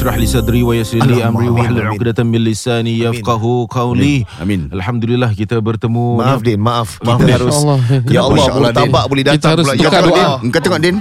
[0.00, 1.92] ishrah li sadri wa yassir li amri wa hlul.
[1.92, 4.24] 'uqdatam min lisani yafqahu qawli.
[4.40, 4.72] Amin.
[4.72, 6.96] Alhamdulillah kita bertemu Maaf Din, maaf.
[7.04, 7.36] Maaf, Kita Din.
[7.36, 7.78] harus Allah.
[8.08, 9.76] Ya Allah, Masya Allah, murtabak boleh Kita datang harus pula.
[9.76, 10.16] tukar Ya doa.
[10.16, 10.38] Allah.
[10.40, 10.96] Engkau tengok Din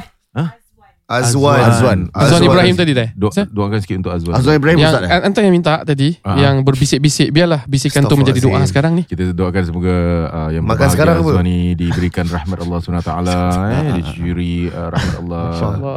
[1.09, 1.57] Azwan.
[1.59, 1.99] Azwan.
[2.13, 3.09] Azwan Ibrahim tadi dah.
[3.17, 4.37] Do- doakan sikit untuk Azwan.
[4.37, 5.25] Azwan Ibrahim Yang Ustaz eh?
[5.25, 6.37] antara yang minta tadi Ah.
[6.37, 9.03] yang berbisik-bisik biarlah bisikan tu menjadi doa sekarang ni.
[9.03, 9.95] Kita doakan semoga
[10.29, 11.25] uh, yang Makan berbahagia sekarang apa?
[11.25, 15.45] Azwan ni diberikan rahmat Allah SWT eh, dicuri uh, rahmat Allah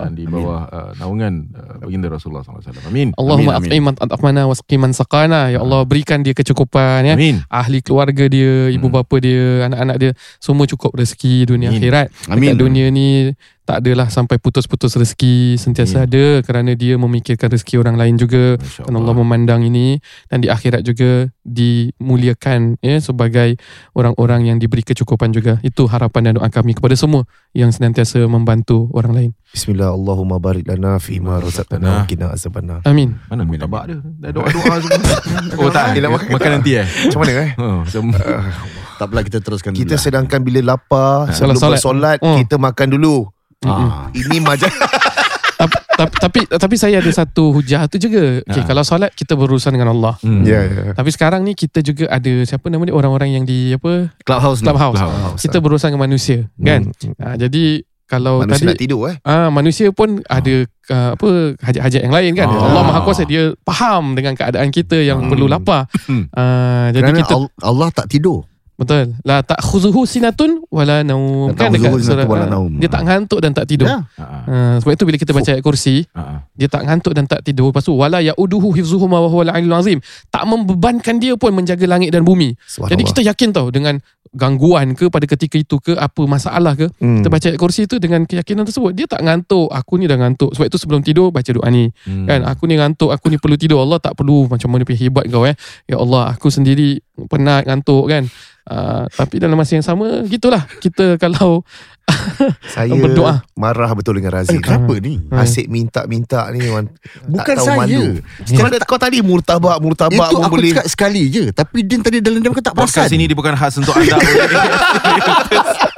[0.02, 2.88] dan di bawah uh, naungan uh, baginda Rasulullah SAW.
[2.88, 3.12] Amin.
[3.14, 5.52] Allahumma at'iman at'amana wasqiman saqana.
[5.52, 7.14] Ya Allah berikan dia kecukupan ya.
[7.14, 7.44] Amin.
[7.46, 8.96] Ahli keluarga dia, ibu Hmm.
[8.96, 11.78] bapa dia, anak-anak dia semua cukup rezeki dunia Amin.
[11.78, 12.06] akhirat.
[12.26, 12.40] Amin.
[12.48, 13.08] Dekat dunia ni
[13.62, 18.82] tak adalah sampai putus-putus rezeki sentiasa ada kerana dia memikirkan rezeki orang lain juga Masya
[18.84, 23.54] dan Allah memandang ini dan di akhirat juga dimuliakan ya sebagai
[23.92, 28.91] orang-orang yang diberi kecukupan juga itu harapan dan doa kami kepada semua yang senantiasa membantu
[28.92, 32.80] orang lain Bismillah Allahumma barik lana fi ma razaqtana wa qina azabannar.
[32.82, 33.98] amin Mana murtabak dia?
[34.00, 35.16] Dah doa-doa semua.
[35.60, 36.86] oh tak, Dia makan makan nanti eh?
[36.88, 37.50] Macam mana eh?
[37.56, 38.02] Oh, macam
[38.92, 40.00] Tak apalah kita teruskan Kita dulu lah.
[40.00, 41.76] sedangkan bila lapar sebelum Solat-solat.
[41.76, 42.36] bersolat Oh.
[42.41, 43.16] kita makan dulu.
[43.64, 44.10] Ah.
[44.10, 44.74] Ini majlis
[45.55, 48.66] tapi, tapi tapi tapi saya ada satu hujah tu juga okay, Ha.
[48.66, 50.42] kalau solat kita berurusan dengan Allah Hmm.
[50.42, 50.84] Ya ya.
[50.92, 54.66] tapi sekarang ni kita juga ada siapa nama dia orang-orang yang di apa Clubhouse ni
[54.66, 55.41] clubhouse Clubhouse.
[55.41, 59.16] kita berurusan dengan manusia kan ha, jadi kalau Manusia nak tadi tidur eh.
[59.22, 60.54] Ah manusia pun ada
[60.91, 62.44] uh, apa hajat-hajat yang lain kan.
[62.44, 62.60] Ah.
[62.60, 65.30] Allah Maha Kuasa dia faham dengan keadaan kita yang Hmm.
[65.32, 65.88] perlu lapar.
[66.04, 66.28] Hmm.
[66.28, 68.44] Uh, jadi Kerana kita Al- Allah tak tidur
[68.77, 69.15] betul.
[69.23, 71.53] La ta'khuzuhu sinatun wala naum.
[71.55, 72.81] Kan dekat surah wala ah, naum.
[72.81, 73.87] dia tak ngantuk dan tak tidur.
[73.87, 74.03] Ya.
[74.17, 74.42] Ah, ah.
[74.48, 76.39] Uh, sebab itu bila kita baca ayat kursi, Ah, ah.
[76.56, 77.70] dia tak ngantuk dan tak tidur.
[77.70, 79.99] Lepas tu wala yauduhu hifzuhuma wa huwal aliyul azim.
[80.28, 82.56] Tak membebankan dia pun menjaga langit dan bumi.
[82.66, 84.00] Jadi kita yakin tau dengan
[84.32, 87.21] gangguan ke pada ketika itu ke apa masalah ke Hmm.
[87.21, 90.56] kita baca ayat kursi tu dengan keyakinan tersebut dia tak ngantuk aku ni dah ngantuk
[90.56, 92.25] sebab itu sebelum tidur baca doa ni Hmm.
[92.25, 95.28] kan aku ni ngantuk aku ni perlu tidur Allah tak perlu macam mana punya hebat
[95.28, 95.53] kau eh
[95.84, 96.97] ya Allah aku sendiri
[97.27, 98.25] penat ngantuk kan
[98.66, 101.62] uh, tapi dalam masa yang sama gitulah kita kalau
[102.69, 103.47] saya berdoa.
[103.55, 104.53] marah betul dengan Razif.
[104.53, 106.91] Eh, Kenapa ni Asyik minta-minta ni Wan.
[107.25, 107.78] Bukan tak tahu saya.
[107.78, 108.19] malu.
[108.44, 110.75] Kau, ada- kau tadi murtabak murtabak Itu aku boleh.
[110.75, 113.55] cakap sekali je Tapi Din tadi dalam diam kau tak Podcast perasan ini dia bukan
[113.55, 114.19] khas untuk anda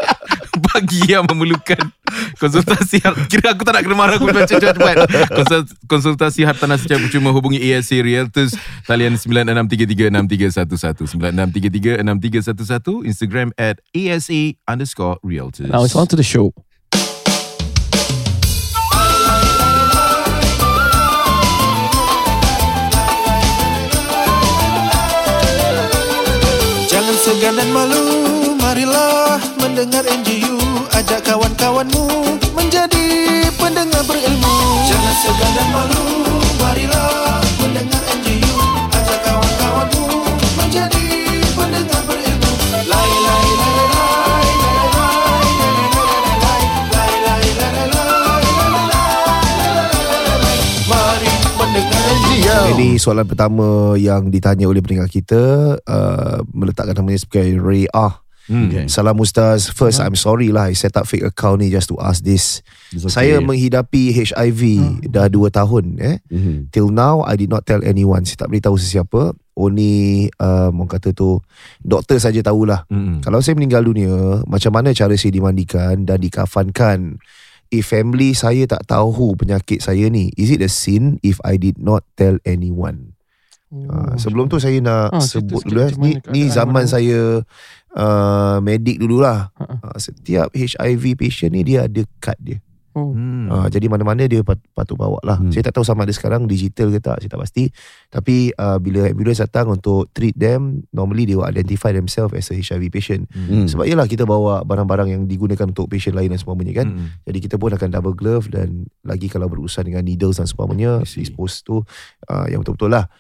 [0.54, 1.91] Bagi yang memerlukan
[2.38, 4.97] Konsultasi Kira aku tak nak kena marah Aku baca cepat
[5.32, 8.54] Konsul- Konsultasi hartanah secara percuma Hubungi ASC Realtors
[8.87, 15.70] Talian 9633-6311 9633-6311 Instagram at ASA underscore Realtors.
[15.70, 16.53] Now it's on to the show.
[26.88, 28.03] Jangan segan dan malu
[28.60, 29.24] Marilah
[29.75, 30.55] pendengar NGU
[30.95, 32.07] Ajak kawan-kawanmu
[32.55, 33.07] menjadi
[33.59, 34.55] pendengar berilmu
[34.87, 36.07] Jangan segan dan malu,
[36.62, 38.55] marilah pendengar NGU
[38.95, 40.31] Ajak kawan-kawanmu
[40.63, 41.07] menjadi
[41.59, 42.51] pendengar berilmu
[42.87, 44.87] Lai, lai, lai, lai, lai,
[45.43, 46.63] lai, lai, lai,
[46.95, 47.87] lai, lai, lai, lai, lai,
[50.39, 55.43] lai, Mari mendengar NGU Ini soalan pertama yang ditanya oleh pendengar kita
[55.83, 58.69] uh, Meletakkan namanya sebagai Ray Ah Hmm.
[58.69, 58.84] Okay.
[58.93, 59.72] Salam Ustaz.
[59.72, 60.69] First, I'm sorry lah.
[60.69, 62.60] I set up fake account ni just to ask this.
[62.93, 63.12] It's okay.
[63.12, 64.62] Saya menghidapi HIV
[65.09, 65.84] dah 2 tahun.
[65.97, 66.16] Eh.
[66.28, 66.69] Mhm.
[66.69, 68.28] Till now, I did not tell anyone.
[68.28, 69.33] Saya tak beritahu sesiapa.
[69.54, 71.38] Only, um, orang kata tu,
[71.78, 72.91] doktor saja tahulah.
[72.91, 73.22] Hmm.
[73.22, 77.22] Kalau saya meninggal dunia, macam mana cara saya dimandikan dan dikafankan?
[77.71, 81.78] If family saya tak tahu penyakit saya ni, is it a sin if I did
[81.78, 83.14] not tell anyone?
[83.75, 85.91] Uh, sebelum tu saya nak cerita sebut dulu eh.
[85.99, 86.91] Ni, ni zaman mana?
[86.91, 87.43] saya
[87.99, 89.51] uh, medik dululah.
[89.59, 89.91] Ha-ha.
[89.91, 92.63] Uh, setiap HIV patient ni dia ada kad dia.
[92.95, 93.10] oh.
[93.10, 93.51] Hmm.
[93.51, 95.43] Uh, jadi mana-mana dia pat, patut bawa lah.
[95.43, 95.51] Hmm.
[95.51, 97.69] Saya tak tahu sama ada sekarang digital ke tak, saya tak pasti.
[98.09, 102.57] Tapi uh, bila ambulance datang untuk treat them, normally they will identify themselves as a
[102.57, 103.27] HIV patient.
[103.34, 103.66] Hmm.
[103.66, 106.89] Sebab ialah kita bawa barang-barang yang digunakan untuk patient lain dan sebagainya kan.
[106.95, 107.07] Hmm.
[107.27, 111.66] Jadi kita pun akan double glove dan lagi kalau berurusan dengan needles dan sebagainya, dispose
[111.66, 111.83] tu
[112.31, 113.10] uh, yang betul-betul lah.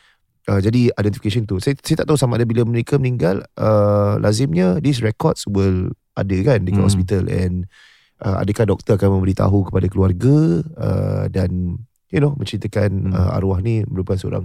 [0.44, 1.56] Uh, jadi identification tu.
[1.56, 6.36] Saya, saya tak tahu sama ada bila mereka meninggal, uh, lazimnya these records will ada
[6.44, 6.88] kan dekat Hmm.
[6.88, 7.64] hospital and
[8.20, 11.80] uh, adakah doktor akan memberitahu kepada keluarga uh, dan
[12.12, 13.16] you know menceritakan Hmm.
[13.16, 14.44] uh, arwah ni merupakan seorang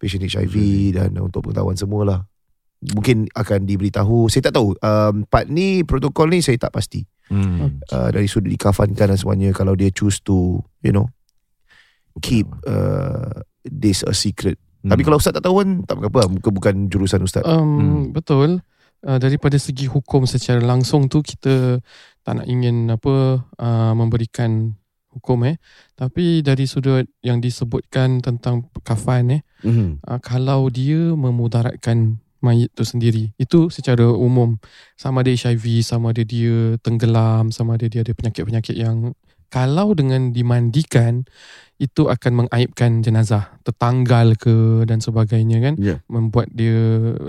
[0.00, 0.54] patient HIV
[0.96, 2.24] dan untuk pengetahuan semualah.
[2.84, 4.28] Mungkin akan diberitahu.
[4.28, 4.76] Saya tak tahu.
[4.80, 7.80] Um, part ni, protokol ni saya tak pasti Hmm.
[7.88, 11.08] uh, dari sudut dikafankan dan semuanya kalau dia choose to you know
[12.20, 14.56] keep uh, this a secret.
[14.84, 14.92] Hmm.
[14.92, 17.40] Tapi kalau ustaz tak tahu kan tak apa-apa bukan bukan jurusan ustaz.
[17.48, 18.02] Um, Hmm.
[18.12, 18.60] Betul.
[19.00, 21.80] Uh, daripada segi hukum secara langsung tu kita
[22.24, 24.76] tak nak ingin apa uh, memberikan
[25.12, 25.56] hukum eh.
[25.92, 30.04] Tapi dari sudut yang disebutkan tentang kafan eh, Mhm.
[30.04, 34.60] uh, kalau dia memudaratkan mayit tu sendiri itu secara umum
[35.00, 39.16] sama ada HIV sama ada dia tenggelam sama ada dia ada penyakit-penyakit yang
[39.54, 41.22] kalau dengan dimandikan
[41.78, 46.02] itu akan mengaibkan jenazah tertanggal ke dan sebagainya kan Ya.
[46.10, 46.74] membuat dia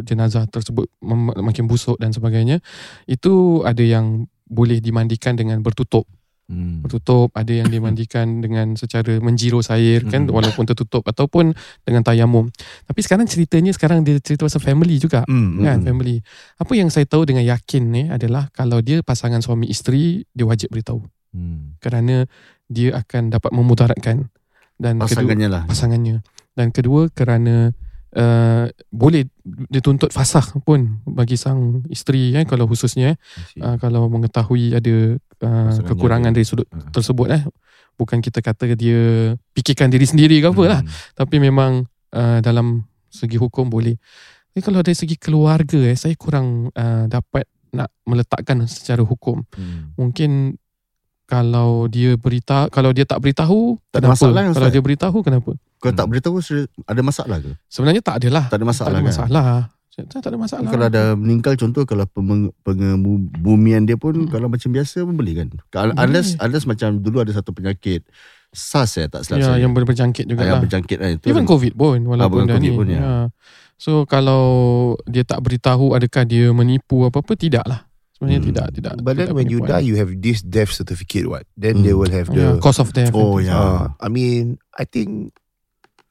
[0.01, 2.61] jenazah tersebut mem- makin busuk dan sebagainya
[3.05, 6.09] itu ada yang boleh dimandikan dengan bertutup
[6.45, 6.85] Hmm.
[6.85, 10.33] bertutup ada yang dimandikan dengan secara menjiro air kan Hmm.
[10.37, 12.53] walaupun tertutup ataupun dengan tayamum
[12.85, 15.57] tapi sekarang ceritanya sekarang dia cerita pasal family juga Hmm.
[15.65, 15.89] kan Hmm.
[15.89, 16.21] family
[16.61, 20.69] apa yang saya tahu dengan yakin ni adalah kalau dia pasangan suami isteri dia wajib
[20.69, 21.01] beritahu
[21.35, 21.75] Hmm.
[21.83, 22.23] kerana
[22.65, 24.31] dia akan dapat memudaratkan
[24.79, 25.63] dan kedua Pasangannya lah.
[25.67, 26.15] pasangannya
[26.55, 27.75] dan kedua kerana
[28.15, 29.27] uh, boleh
[29.67, 33.19] dituntut fasah pun bagi sang isteri kan kalau khususnya
[33.53, 36.35] eh, uh, kalau mengetahui ada uh, kekurangan ada.
[36.35, 36.87] dari sudut Hmm.
[36.89, 37.43] tersebut eh
[37.95, 40.91] bukan kita kata dia fikirkan diri sendiri ke apa lah Hmm.
[41.13, 43.95] tapi memang uh, dalam segi hukum boleh
[44.51, 49.91] tapi kalau dari segi keluarga eh saya kurang uh, dapat nak meletakkan secara hukum Hmm.
[49.95, 50.55] mungkin
[51.25, 54.15] kalau dia berita kalau dia tak beritahu Tak ada kenapa?
[54.15, 54.71] masalah kan, kalau Ustaz?
[54.71, 56.35] dia beritahu kenapa Kalau tak beritahu
[56.83, 57.51] ada masalah ke?
[57.65, 59.09] sebenarnya tak adalah Tak ada masalah tak ada kan?
[59.09, 59.53] masalah
[59.95, 62.03] tak, tak ada masalah Kalau ada meninggal contoh kalau
[62.59, 64.29] pengebumian dia pun Hmm.
[64.29, 65.47] kalau macam biasa pun boleh kan?
[65.69, 68.03] Kalau unless unless macam dulu ada satu penyakit
[68.51, 69.59] SARS ya tak silap ya, saya.
[69.59, 71.25] yang boleh berjangkit juga Ah, yang lah berjangkit kan itu.
[71.25, 71.43] Even.
[71.43, 72.75] COVID pun walaupun bukan dah COVID ni.
[72.75, 72.99] pun, ya.
[72.99, 73.15] ya.
[73.75, 74.43] So kalau
[75.05, 77.84] dia tak beritahu adakah dia menipu apa-apa tidak lah.
[78.15, 78.49] Sebenarnya Hmm.
[78.51, 78.93] tidak tidak.
[79.03, 79.75] But then tidak when you penipuan.
[79.75, 81.27] die, you have this death certificate.
[81.27, 81.43] What?
[81.53, 81.83] Then Hmm.
[81.83, 82.63] they will have yeah, the.
[82.63, 83.11] cause of death.
[83.11, 83.51] Oh ya.
[83.51, 85.35] Uh, I mean, I think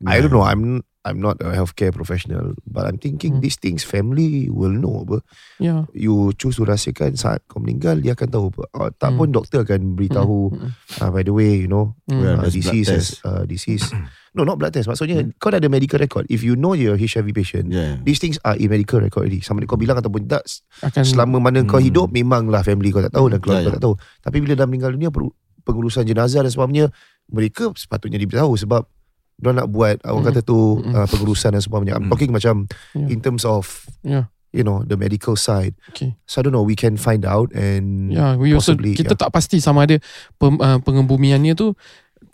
[0.05, 0.45] I don't know.
[0.45, 3.41] I'm I'm not a healthcare professional, but I'm thinking Hmm.
[3.41, 5.05] these things family will know.
[5.05, 5.21] Apa.
[5.59, 5.85] Ya.
[5.93, 8.45] You choose to rahsiakan saat kau meninggal, dia akan tahu.
[8.51, 8.62] Apa.
[8.73, 9.19] Uh, tak Hmm.
[9.19, 10.49] pun doktor akan beritahu.
[10.51, 13.85] Hmm, Uh, by the way, you know, hmm, Well, uh, disease has uh, disease.
[14.33, 14.89] no, not blood test.
[14.89, 16.25] Maksudnya kau dah ada medical record.
[16.27, 18.00] If you know you're a HIV patient, Yeah.
[18.00, 19.39] these things are in medical record already.
[19.39, 20.49] Sama ada kau bilang ataupun tak,
[20.81, 21.85] Akan selama mana kau Hmm.
[21.85, 23.77] hidup memanglah family kau tak tahu dan keluarga Ya, kau ya.
[23.77, 23.95] tak tahu.
[24.21, 25.12] Tapi bila dah meninggal dunia
[25.61, 26.87] pengurusan jenazah dan sebagainya
[27.27, 28.85] mereka sepatutnya diberitahu sebab
[29.37, 30.31] dia nak buat orang Hmm.
[30.31, 30.95] kata tu Hmm.
[30.95, 31.95] uh, pengurusan dan sebagainya.
[31.95, 32.13] I'm Hmm.
[32.13, 32.55] talking macam
[32.93, 33.07] Ya.
[33.09, 33.67] in terms of
[34.01, 34.31] Ya.
[34.51, 35.75] you know the medical side.
[35.89, 36.15] Okay.
[36.25, 39.21] So I don't know we can find out and Ya, we also possibly, kita yeah.
[39.21, 39.99] tak pasti sama ada
[40.35, 41.75] pem, uh, pengembumiannya tu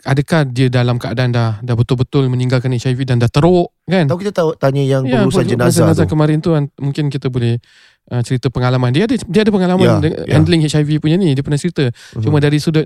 [0.01, 4.05] adakah dia dalam keadaan dah dah betul-betul meninggalkan HIV dan dah teruk kan?
[4.05, 6.11] tahu kita tahu tanya yang Ya, pengurusan jenazah, jenazah tu.
[6.11, 7.61] kemarin tu mungkin kita boleh
[8.11, 10.35] uh, cerita pengalaman dia ada dia ada pengalaman de- ya.
[10.35, 12.21] handling HIV punya ni dia pernah cerita Mhm.
[12.21, 12.85] cuma dari sudut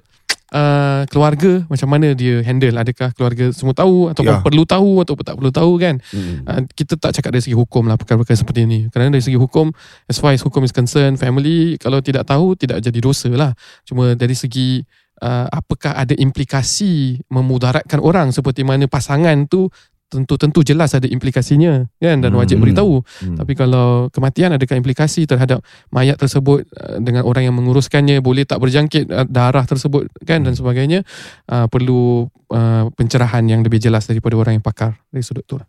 [0.51, 4.41] uh, keluarga macam mana dia handle adakah keluarga semua tahu ataupun Ya.
[4.41, 6.45] perlu tahu ataupun tak perlu tahu kan Hmm.
[6.45, 9.73] uh, kita tak cakap dari segi hukum lah perkara-perkara seperti ini kerana dari segi hukum
[10.05, 13.51] as far as hukum is concerned family kalau tidak tahu tidak jadi dosa lah
[13.83, 14.85] cuma dari segi
[15.19, 19.67] uh, apakah ada implikasi memudaratkan orang seperti mana pasangan tu
[20.05, 22.63] tentu-tentu jelas ada implikasinya kan dan wajib Hmm.
[22.69, 23.35] beritahu Hmm.
[23.41, 28.61] tapi kalau kematian adakah implikasi terhadap mayat tersebut uh, dengan orang yang menguruskannya boleh tak
[28.61, 31.01] berjangkit uh, darah tersebut kan dan sebagainya
[31.49, 35.65] uh, perlu uh, pencerahan yang lebih jelas daripada orang yang pakar dari sudut tu lah.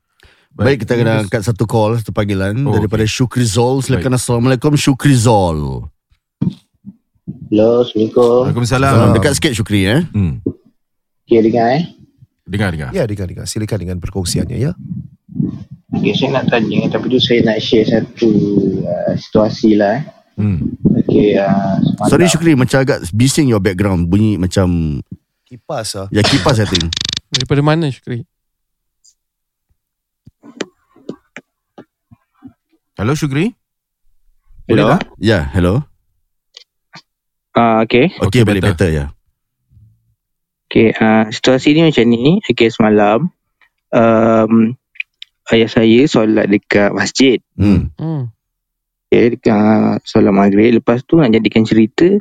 [0.53, 3.85] Baik kita kena angkat satu call satu panggilan Oh, daripada Syukri Zol.
[3.85, 5.85] Silakan Assalamualaikum Syukri Zol.
[7.51, 8.41] Hello, Assalamualaikum.
[8.53, 8.93] Waalaikumsalam.
[8.95, 10.01] Salam dekat sikit Syukri eh.
[10.15, 10.41] Hmm.
[11.27, 11.83] Okay, dengar eh.
[12.47, 12.95] Dengar dengar.
[12.95, 13.45] Ya, dengar dengar.
[13.51, 14.73] Silakan dengan perkongsiannya ya.
[15.91, 18.31] Okay, saya nak tanya tapi tu saya nak share satu
[18.87, 20.03] uh, situasi lah eh.
[20.37, 20.77] Hmm.
[21.03, 25.01] Okay, uh, semalam, Sorry Syukri macam agak bising your background bunyi macam
[25.49, 26.07] Kipas ah.
[26.13, 26.93] ya kipas I think.
[27.33, 28.29] daripada mana Syukri
[32.97, 33.53] Hello Syukri.
[34.65, 34.89] Hello.
[34.89, 35.03] Boleh tak?
[35.21, 35.85] Ya, hello.
[37.53, 38.09] Uh, okay.
[38.09, 38.73] Okay, Okay, balik better.
[38.73, 39.05] better ya.
[40.77, 42.37] Okay, uh, situasi ni macam ni.
[42.45, 43.33] Okay, semalam
[43.97, 44.53] um,
[45.49, 47.41] ayah saya solat dekat masjid.
[47.57, 47.97] Hmm.
[47.97, 48.29] hmm.
[49.09, 50.77] Okay, dekat solat maghrib.
[50.77, 52.21] Lepas tu nak jadikan cerita,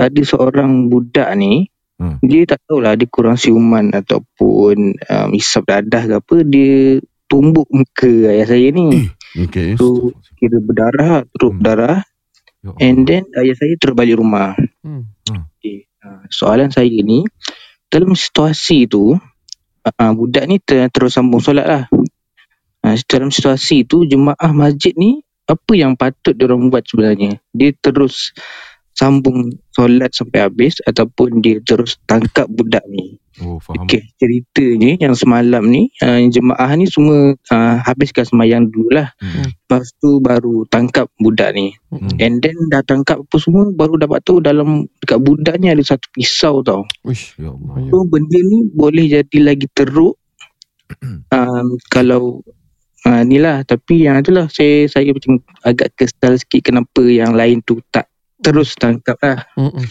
[0.00, 1.68] ada seorang budak ni,
[2.00, 2.16] Hmm.
[2.24, 6.96] dia tak tahulah dia kurang siuman ataupun um, isap dadah ke apa, dia
[7.28, 9.12] tumbuk muka ayah saya ni.
[9.36, 9.76] Okay.
[9.76, 10.08] Tu
[10.40, 11.60] kira berdarah, terus Hmm.
[11.60, 12.00] berdarah.
[12.64, 12.72] Ya.
[12.80, 14.56] And then ayah saya terus balik rumah.
[14.80, 15.12] Hmm.
[15.28, 15.92] Okay.
[16.00, 17.28] Uh, soalan saya ni,
[17.90, 19.12] dalam situasi tu,
[19.84, 21.84] uh, budak ni ter- terus sambung solat lah.
[22.80, 27.36] Uh, dalam situasi tu, jemaah masjid ni, apa yang patut diorang buat sebenarnya?
[27.52, 28.32] Dia terus
[28.96, 33.19] sambung solat sampai habis ataupun dia terus tangkap budak ni.
[33.40, 33.88] Oh faham.
[33.88, 39.12] Okey, ceritanya yang semalam ni uh, jemaah ni semua uh, habiskan sembahyang dulu lah.
[39.16, 39.48] Hmm.
[39.48, 41.72] Lepas tu baru tangkap budak ni.
[41.88, 42.20] Hmm.
[42.20, 46.06] And then dah tangkap apa semua baru dapat tahu dalam dekat budak ni ada satu
[46.12, 46.84] pisau tau.
[47.08, 47.38] Uish.
[47.40, 47.64] Ya Allah.
[47.64, 47.88] bahaya.
[47.88, 50.20] So benda ni boleh jadi lagi teruk
[51.36, 52.44] um, kalau
[53.06, 57.64] uh, ni lah tapi yang itulah saya saya macam agak kesal sikit kenapa yang lain
[57.64, 59.44] tu tak terus tangkap lah.
[59.56, 59.84] Mm-mm.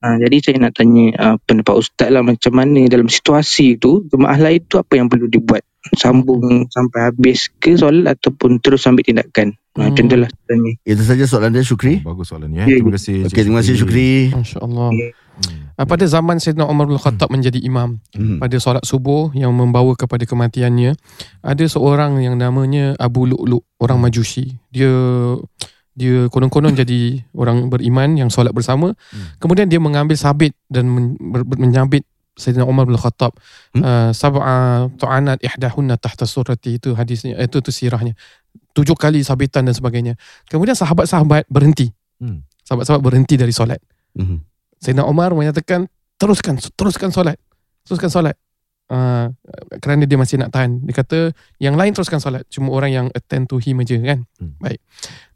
[0.00, 4.40] Ha, jadi saya nak tanya uh, pendapat ustaz lah macam mana dalam situasi tu jemaah
[4.40, 5.60] lain tu apa yang perlu dibuat
[5.92, 9.92] sambung sampai habis ke solat ataupun terus ambil tindakan ha, Hmm.
[9.92, 12.00] macam tu lah tanya Itu saja soalan dia Syukri.
[12.00, 12.64] Bagus soalan eh.
[12.64, 13.16] Ya, Terima kasih.
[13.28, 14.10] Okey, terima kasih Syukri.
[14.32, 14.88] Masya Allah.
[14.90, 15.08] Hmm.
[15.80, 18.36] Pada zaman Sayyidina Umar bin Khattab menjadi imam Hmm.
[18.36, 20.96] pada solat subuh yang membawa kepada kematiannya,
[21.40, 24.58] ada seorang yang namanya Abu Lu'lu', orang Majusi.
[24.68, 24.90] Dia
[26.00, 28.96] dia konon-konon jadi orang beriman yang solat bersama.
[29.36, 32.08] Kemudian dia mengambil sabit dan men, ber, ber- menyabit
[32.40, 33.36] Sayyidina Umar bin Khattab
[33.76, 33.84] Hmm.
[33.84, 38.16] uh, sab'a tu'anat ihdahunna tahta surati itu hadisnya itu tu sirahnya.
[38.72, 40.16] Tujuh kali sabitan dan sebagainya.
[40.48, 41.92] Kemudian sahabat-sahabat berhenti.
[42.16, 42.40] Hmm.
[42.64, 43.82] Sahabat-sahabat berhenti dari solat.
[44.16, 44.40] Mhm.
[44.80, 45.84] Sayyidina Umar menyatakan
[46.16, 47.36] teruskan teruskan solat.
[47.84, 48.40] Teruskan solat.
[48.90, 49.30] Uh,
[49.78, 50.82] kerana dia masih nak tahan.
[50.82, 51.18] Dia kata
[51.62, 52.42] yang lain teruskan solat.
[52.50, 54.26] Cuma orang yang attend to him aja kan.
[54.36, 54.58] Hmm.
[54.58, 54.82] Baik.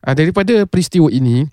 [0.02, 1.46] Uh, daripada peristiwa ini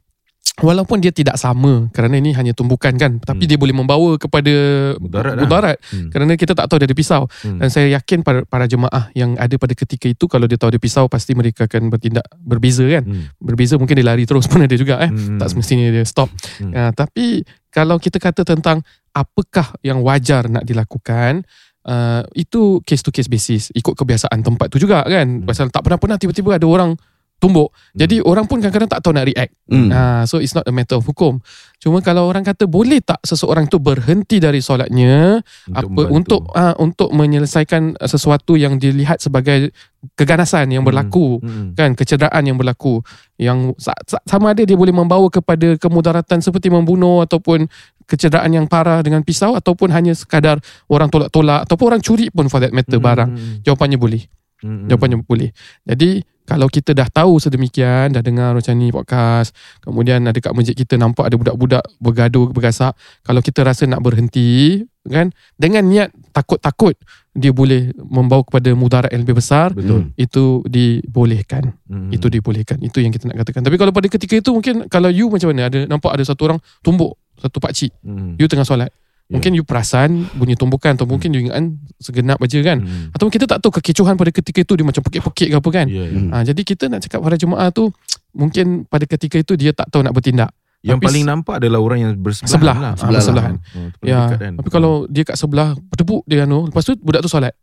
[0.60, 3.50] walaupun dia tidak sama kerana ini hanya tumbukan kan tapi Hmm.
[3.50, 4.52] dia boleh membawa kepada
[5.00, 5.42] Mudarat lah.
[5.48, 6.10] mudarat Hmm.
[6.12, 7.58] kerana kita tak tahu dia ada pisau Hmm.
[7.62, 10.82] dan saya yakin para, para jemaah yang ada pada ketika itu kalau dia tahu ada
[10.82, 13.32] pisau pasti mereka akan bertindak berbeza kan Hmm.
[13.40, 15.40] berbeza mungkin dia lari terus pun ada juga eh Hmm.
[15.40, 16.28] tak semestinya dia stop.
[16.60, 16.74] Hmm.
[16.76, 17.26] Uh, tapi
[17.72, 18.84] kalau kita kata tentang
[19.16, 21.48] apakah yang wajar nak dilakukan,
[21.86, 25.28] uh, itu case to case basis, ikut kebiasaan tempat tu juga kan.
[25.28, 25.46] Hmm.
[25.46, 26.94] Pasal tak pernah-pernah tiba-tiba ada orang
[27.42, 27.74] tumbuk.
[27.98, 29.50] Jadi orang pun kadang-kadang tak tahu nak react.
[29.66, 29.90] Hmm.
[29.90, 31.42] Uh, so it's not a matter of hukum.
[31.82, 35.42] Cuma kalau orang kata boleh tak seseorang tu berhenti dari solatnya
[35.74, 36.14] apa membantu.
[36.14, 39.74] untuk uh, untuk menyelesaikan sesuatu yang dilihat sebagai
[40.14, 40.94] keganasan yang Hmm.
[40.94, 41.74] berlaku Hmm.
[41.74, 43.02] kan kecederaan yang berlaku
[43.42, 47.66] yang sa- sa- sama ada dia boleh membawa kepada kemudaratan seperti membunuh ataupun
[48.12, 50.60] kecederaan yang parah dengan pisau ataupun hanya sekadar
[50.92, 53.08] orang tolak-tolak ataupun orang curi pun for that matter Hmm.
[53.08, 53.30] barang
[53.64, 54.24] jawapannya boleh
[54.62, 54.92] Hmm.
[54.92, 55.50] jawapannya boleh
[55.88, 60.76] jadi kalau kita dah tahu sedemikian dah dengar macam ni podcast kemudian ada kat masjid
[60.76, 62.92] kita nampak ada budak-budak bergaduh bergasak
[63.24, 66.94] kalau kita rasa nak berhenti kan dengan niat takut-takut
[67.32, 70.12] dia boleh membawa kepada mudarat yang lebih besar Betul.
[70.14, 72.12] itu dibolehkan Hmm.
[72.14, 75.26] itu dibolehkan itu yang kita nak katakan tapi kalau pada ketika itu mungkin kalau you
[75.26, 78.36] macam mana ada nampak ada satu orang tumbuk satu pakcik Hmm.
[78.36, 78.92] you tengah solat
[79.24, 79.40] Ya.
[79.40, 81.64] mungkin you perasan bunyi tumbukan atau mungkin you ingat
[81.98, 83.12] segenap aja kan Hmm.
[83.12, 86.04] atau kita tak tahu kekecohan pada ketika itu dia macam pekik-pekik ke apa kan ya.
[86.04, 86.30] Hmm.
[86.30, 87.88] ha, jadi kita nak cakap para jemaah tu
[88.32, 92.00] mungkin pada ketika itu dia tak tahu nak bertindak Yang Tapi paling nampak adalah orang
[92.02, 92.76] yang bersebelahan Sebelah.
[92.76, 92.94] lah.
[92.98, 93.54] Ah, bersebelahan.
[93.54, 94.54] Oh, tu paling ya dekat kan.
[94.58, 97.54] tapi kalau dia kat sebelah bertepuk dia anu lepas tu budak tu solat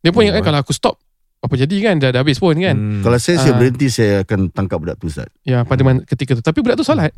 [0.00, 0.46] dia pun Oh, ingat kan eh.
[0.48, 0.96] kalau aku stop
[1.38, 3.02] apa jadi kan dah, dah habis pun kan Hmm.
[3.02, 3.58] Kalau saya, saya Ah.
[3.58, 5.26] berhenti, saya akan tangkap budak tu Ustaz.
[5.42, 7.10] ya pada man- ketika tu tapi budak tu solat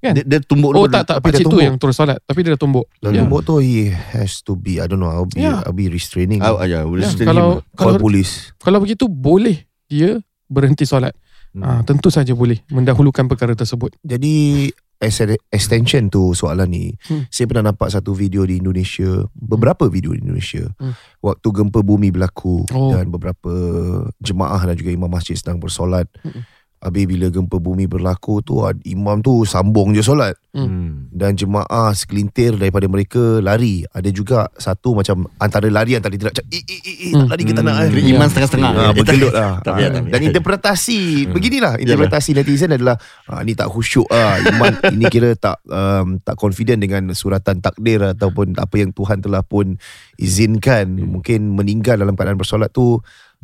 [0.00, 0.12] Kan?
[0.12, 0.90] Dia, dia tumbuk oh dulu.
[0.90, 1.62] tak tak tapi dia pakcik tu tumbuk.
[1.62, 3.18] yang terus solat tapi dia dah tumbuk Dan Ya.
[3.20, 5.60] tumbuk tu he has to be I don't know I'll be Ya.
[5.60, 6.40] I'll be restraining.
[6.40, 7.74] Ah, ah, ya, boleh Ya, sustain kalau him.
[7.74, 8.56] kalau Call police.
[8.56, 10.16] kalau begitu boleh dia
[10.46, 11.12] berhenti solat
[11.50, 11.66] Hmm.
[11.66, 17.26] Ah, tentu saja boleh mendahulukan perkara tersebut Jadi as an extension tu soalan ni, Hmm.
[17.26, 20.70] saya pernah nampak satu video di Indonesia, beberapa video di Indonesia.
[20.76, 20.94] Hmm.
[21.18, 22.92] Waktu gempa bumi berlaku Oh.
[22.92, 23.50] dan beberapa
[24.16, 26.06] jemaah dan juga imam masjid sedang bersolat.
[26.20, 26.46] Hmm.
[26.80, 31.06] Habis bila gempa bumi berlaku tu imam tu sambung je solat Hmm.
[31.14, 33.86] dan jemaah segelintir daripada mereka lari.
[33.86, 37.30] Ada juga satu macam antara lari antara tidak macam eh eh eh, eh tak Hmm.
[37.30, 37.94] lari kita nak Hmm.
[37.94, 38.10] eh.
[38.10, 38.70] Iman setengah-setengah.
[38.72, 39.52] Ha, bergelut lah.
[39.56, 39.90] Tak tak payah.
[40.10, 41.32] Dan interpretasi Hmm.
[41.36, 46.34] beginilah interpretasi netizen adalah ah, ni tak khusyuk ah iman ini kira tak um, tak
[46.34, 49.78] confident dengan suratan takdir ataupun apa yang Tuhan telah pun
[50.16, 52.98] izinkan mungkin meninggal dalam keadaan bersolat tu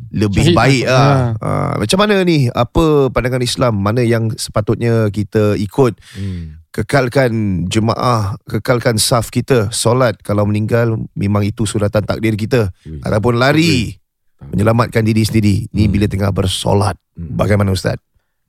[0.07, 1.01] lebih Syahid baik lah.
[1.01, 1.23] ah.
[1.39, 6.61] Ah, macam mana ni apa pandangan Islam mana yang sepatutnya kita ikut Hmm.
[6.69, 7.31] kekalkan
[7.65, 13.01] jemaah kekalkan saf kita solat kalau meninggal memang itu suratan takdir kita Ui.
[13.01, 13.97] ataupun lari
[14.39, 15.91] menyelamatkan diri sendiri ni Hmm.
[15.91, 17.33] bila tengah bersolat Hmm.
[17.33, 17.97] bagaimana ustaz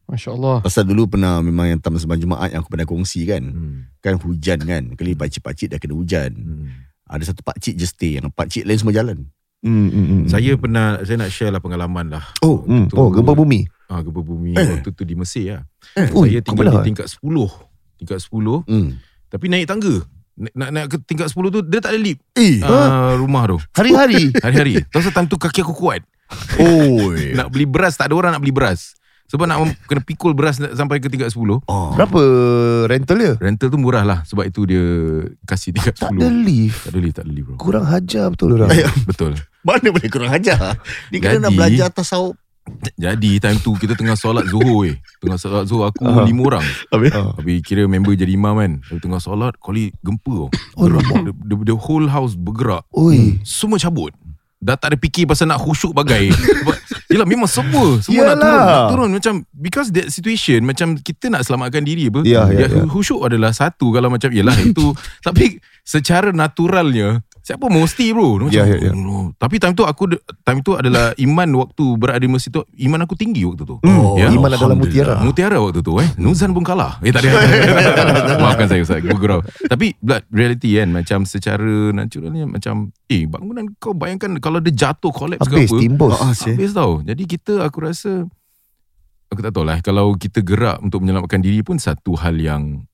[0.05, 3.45] Masya Allah Pasal dulu pernah memang yang tamu sembang Jumaat yang aku pernah kongsi kan.
[3.45, 3.93] Hmm.
[3.99, 4.97] Kan hujan kan.
[4.97, 6.33] Kali pakcik-pakcik dah kena hujan.
[6.33, 6.69] Hmm.
[7.05, 8.17] Ada satu pakcik je stay.
[8.17, 9.29] Yang pakcik lain semua jalan.
[9.63, 10.23] Hmm, hmm, hmm.
[10.27, 12.91] Saya pernah Saya nak share lah pengalaman lah oh hmm.
[12.91, 14.67] tu- oh gempa bumi ah, Gempa bumi Eh.
[14.79, 15.63] Waktu tu di Mesir lah
[16.13, 17.25] Ui, Saya tinggal di tingkat 10
[17.99, 18.89] Tingkat 10 Hmm.
[19.29, 19.95] Tapi naik tangga
[20.39, 22.63] Nak nak, nak ke tingkat 10 tu Dia tak ada lift Eh.
[22.63, 26.01] ah, Rumah tu hari-hari Hari-hari Tahu time tu kaki aku kuat
[26.61, 27.33] Oi.
[27.39, 28.95] Nak beli beras Tak ada orang nak beli beras
[29.29, 31.93] Sebab nak mem- kena pikul beras sampai ke tingkat 10 Oh.
[31.93, 32.21] Berapa
[32.87, 33.33] rental dia?
[33.37, 34.81] Rental tu murah lah Sebab itu dia
[35.45, 36.79] Kasih tingkat 10 Tak ada lift.
[36.81, 38.73] Tak ada lift Tak ada lift bro Kurang hajar betul orang.
[39.05, 39.33] Betul
[39.67, 42.41] Mana boleh kurang ajar Ni kena nak belajar atas sauk
[42.95, 44.97] Jadi time tu Kita tengah solat Zuhur eh.
[45.19, 46.23] Tengah solat Zuhur Aku Ah.
[46.23, 47.33] lima orang Habis Ah.
[47.35, 51.21] Tapi kira member jadi imam kan Tapi tengah solat Kali gempa Oh, nampak.
[51.23, 53.37] the, the, the whole house bergerak Oi.
[53.43, 54.13] Semua cabut
[54.59, 56.35] Dah tak ada fikir pasal nak khusyuk bagai
[57.15, 58.43] Yelah memang semua Semua nak Yalah.
[58.43, 62.67] turun Nak turun macam Because that situation Macam kita nak selamatkan diri apa Ya, ya,
[62.67, 62.83] ya.
[62.85, 64.93] Khusyuk adalah satu Kalau macam Yelah itu
[65.27, 68.93] Tapi Secara naturalnya Siapa mesti bro Macam, Ya, ya, ya.
[68.93, 70.13] oh, Tapi time tu aku
[70.45, 74.21] Time tu adalah Iman waktu Berada di masjid tu Iman aku tinggi waktu tu Hmm,
[74.21, 74.29] Ya.
[74.29, 75.17] Iman adalah mutiara.
[75.19, 77.33] Mutiara waktu tu eh Nuzan pun kalah Eh tak ada
[78.43, 83.91] Maafkan saya Ustaz Gurau Tapi blood reality kan Macam secara naturalnya Macam Eh bangunan kau
[83.91, 86.13] bayangkan Kalau dia jatuh Collapse Habis ke apa timbus.
[86.15, 86.53] Ah, sih.
[86.53, 88.29] Habis tau Jadi kita aku rasa
[89.29, 92.85] Aku tak tahu lah Kalau kita gerak Untuk menyelamatkan diri pun Satu hal yang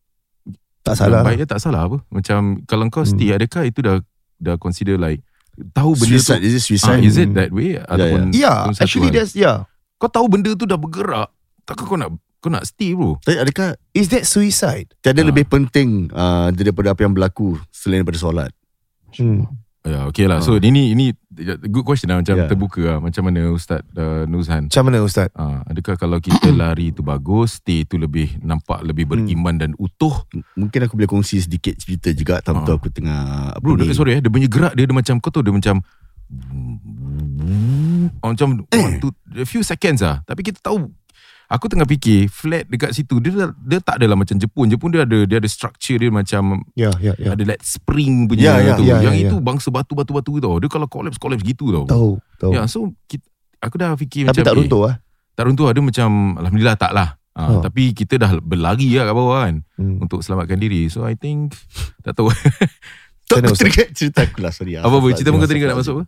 [0.80, 1.23] Tak salah.
[1.23, 3.11] Baik tak salah apa Macam Kalau kau Hmm.
[3.11, 3.99] stay Adakah itu dah
[4.36, 5.22] Dah consider like
[5.70, 8.74] Tahu benda Suicide tu Is it ah, suicide Is it that way Ataupun Yeah, ataupun
[8.74, 9.16] satu actually hal?
[9.16, 9.56] that's yeah.
[9.96, 11.30] Kau tahu benda tu dah bergerak
[11.62, 14.90] Takkan kau nak Kau nak stay bro Tapi adakah Is that suicide?
[14.98, 15.26] Tiada Ah.
[15.26, 18.50] lebih penting uh, Daripada apa yang berlaku Selain daripada solat
[19.14, 19.46] Hmm.
[19.86, 20.40] Ya, okay lah.
[20.40, 20.42] Ah.
[20.42, 21.14] So ini ini
[21.66, 22.46] good question lah macam Ya.
[22.46, 22.98] terbuka lah.
[22.98, 24.70] Macam mana Ustaz uh, Nuzhan?
[24.70, 25.28] Macam mana Ustaz?
[25.34, 30.14] Ah, adakah kalau kita lari tu bagus, stay tu lebih nampak lebih beriman dan utuh?
[30.54, 32.78] Mungkin aku boleh kongsi sedikit cerita juga Time tu Ah.
[32.78, 35.54] aku tengah Bro, dia, sorry eh, dia punya gerak dia, dia macam kau tahu dia
[35.54, 35.82] macam
[38.22, 40.22] oh, macam one, two, a few seconds lah.
[40.24, 40.90] Tapi kita tahu
[41.46, 44.66] Aku tengah fikir flat dekat situ dia dia tak adalah macam Jepun.
[44.66, 47.32] Jepun dia ada dia ada structure dia macam Ya, ya, ya.
[47.32, 48.82] ada like spring punya Ya, ya, tu.
[48.82, 50.56] ya, Yang ya, itu bangsa batu-batu-batu tau.
[50.56, 51.84] Dia kalau collapse collapse gitu tau.
[51.84, 52.52] Tahu, tahu.
[52.52, 54.94] Ya, so kita, aku dah fikir Tapi macam tak eh, runtuh ah.
[55.30, 57.08] tak runtuh ada macam alhamdulillah tak lah.
[57.34, 57.60] Ha, Ha.
[57.60, 59.98] Tapi kita dah berlari lah kat bawah kan Hmm.
[60.00, 60.86] untuk selamatkan diri.
[60.86, 61.52] So I think
[62.00, 62.30] tak tahu.
[63.24, 65.94] Tak aku teringat cerita aku lah Sorry apa apa cerita pun kau teringat nak masuk
[65.96, 66.04] apa?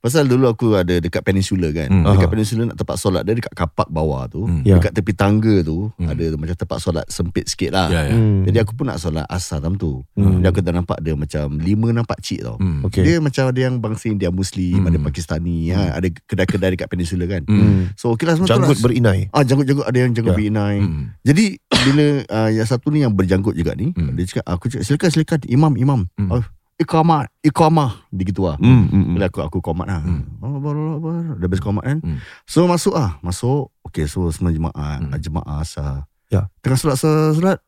[0.00, 2.08] Pasal dulu aku ada dekat peninsula kan Hmm.
[2.08, 4.62] Dekat peninsula nak tempat solat Dia dekat kapak bawah tu Hmm.
[4.62, 4.76] Ya.
[4.76, 6.08] Dekat tepi tangga tu Hmm.
[6.08, 8.14] Ada macam tempat solat sempit sikit lah Ya ya.
[8.14, 8.42] Hmm.
[8.42, 10.40] Jadi aku pun nak solat asar tam tu Hmm.
[10.40, 12.80] Jadi aku dah nampak dia macam Lima nampak cik tau Hmm.
[12.82, 13.02] Okay.
[13.02, 14.88] Dia macam ada yang bangsa India Muslim Hmm.
[14.88, 17.60] Ada Pakistani ha, Ada kedai-kedai dekat peninsula kan Hmm.
[17.60, 17.82] Hmm.
[17.94, 18.82] So okay lah semua tu Janggut lah.
[18.82, 19.20] berinai.
[19.30, 20.38] Ah janggut-janggut ada yang janggut Ya.
[20.38, 20.76] berinai.
[20.78, 21.04] Hmm.
[21.20, 21.44] Jadi
[21.86, 24.12] bila uh, yang satu ni yang berjanggut juga ni, Hmm.
[24.12, 26.00] dia cakap aku cakap silakan silakan imam imam.
[26.14, 26.28] Hmm.
[26.30, 26.44] Oh,
[26.80, 28.56] iqamah iqamah dia gitu lah.
[28.56, 28.88] Hmm.
[28.88, 30.00] hmm, Bila aku aku komat lah.
[30.00, 30.24] Hmm.
[30.40, 31.36] Allah Allah Allah.
[31.36, 31.98] Dah habis komat kan.
[32.00, 32.18] Hmm.
[32.48, 33.68] So masuk ah, masuk.
[33.84, 35.20] Okay so semua jemaah hmm.
[35.20, 36.08] jemaah asar.
[36.32, 36.48] Ya.
[36.64, 37.58] Tengah solat solat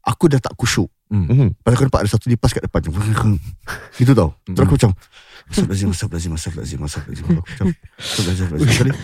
[0.00, 0.88] aku dah tak khusyuk.
[1.04, 1.28] Hmm.
[1.28, 1.48] Hmm.
[1.60, 2.80] Pasal aku nampak ada satu lipas kat depan
[4.00, 4.56] Gitu tau Hmm.
[4.56, 4.90] Terus aku macam
[5.44, 7.66] Astagfirullahaladzim Astagfirullahaladzim Astagfirullahaladzim Astagfirullahaladzim Aku macam
[8.00, 8.96] Astagfirullahaladzim Astagfirullahaladzim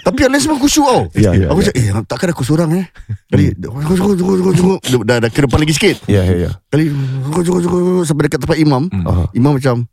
[0.00, 1.68] Tapi yang lain semua khusyuk tau Ya, ya, Aku ya.
[1.68, 2.84] macam Eh takkan aku seorang eh
[3.28, 6.50] Kali Tunggu tunggu tunggu tunggu tunggu Dah, dah ke depan lagi sikit Ya, ya, ya.
[6.66, 9.28] Kali Tunggu tunggu tunggu Sampai dekat tempat imam Hmm.
[9.32, 9.84] Imam macam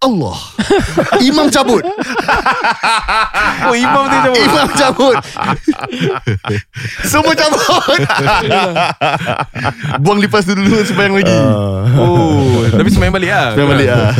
[0.00, 0.36] Allah.
[1.28, 1.84] Imam cabut.
[3.64, 5.16] Oh imam tu macam Imam cabut.
[7.10, 8.00] Semua cabut.
[10.04, 11.88] Buang lipas tu dulu Sembayang lagi Ah.
[11.96, 13.46] Oh, tapi sembahyang balik lah.
[13.56, 14.10] Sembayang balik lah.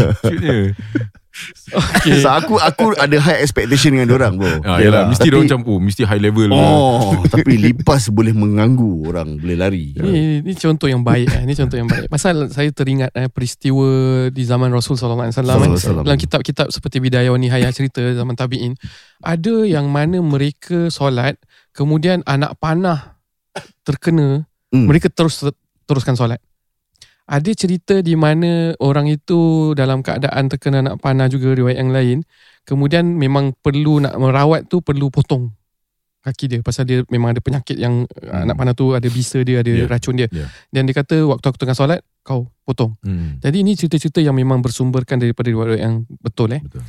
[1.67, 2.23] Okay.
[2.23, 4.63] So aku aku ada high expectation dengan orang bro.
[4.63, 6.55] Ah, yalah, mesti dia macam oh, mesti high level.
[6.55, 9.99] Oh, tapi lipas boleh mengganggu orang boleh lari.
[9.99, 11.43] Ni, ni contoh yang baik eh.
[11.43, 12.07] Ni contoh yang baik.
[12.07, 13.89] Pasal saya teringat eh, peristiwa
[14.31, 15.59] di zaman Rasul sallallahu alaihi wasallam.
[15.59, 15.65] Eh.
[15.67, 16.05] alaihi wasallam.
[16.07, 18.79] Dalam kitab-kitab seperti Bidayah wa Nihayah cerita zaman tabi'in,
[19.19, 21.35] ada yang mana mereka solat,
[21.75, 23.19] kemudian anak panah
[23.83, 24.91] terkena, Hmm.
[24.91, 25.39] mereka terus
[25.87, 26.43] teruskan solat.
[27.25, 32.19] Ada cerita di mana orang itu dalam keadaan terkena anak panah juga riwayat yang lain,
[32.69, 35.49] kemudian memang perlu nak merawat tu perlu potong
[36.25, 38.49] kaki dia pasal dia memang ada penyakit yang hmm.
[38.49, 40.25] anak panah tu ada bisa dia ada Ya, racun dia.
[40.33, 40.49] ya.
[40.73, 42.97] Dan dia kata waktu aku tengah solat kau potong.
[43.05, 43.37] Hmm.
[43.45, 46.65] Jadi ini cerita-cerita yang memang bersumberkan daripada riwayat yang betul eh.
[46.65, 46.81] Betul.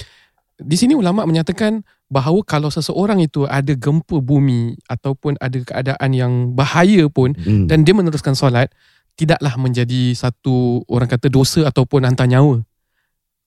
[0.56, 6.34] Di sini ulama menyatakan bahawa kalau seseorang itu ada gempa bumi ataupun ada keadaan yang
[6.56, 7.68] bahaya pun Hmm.
[7.68, 8.72] dan dia meneruskan solat
[9.16, 12.62] tidaklah menjadi satu orang kata dosa ataupun hantar nyawa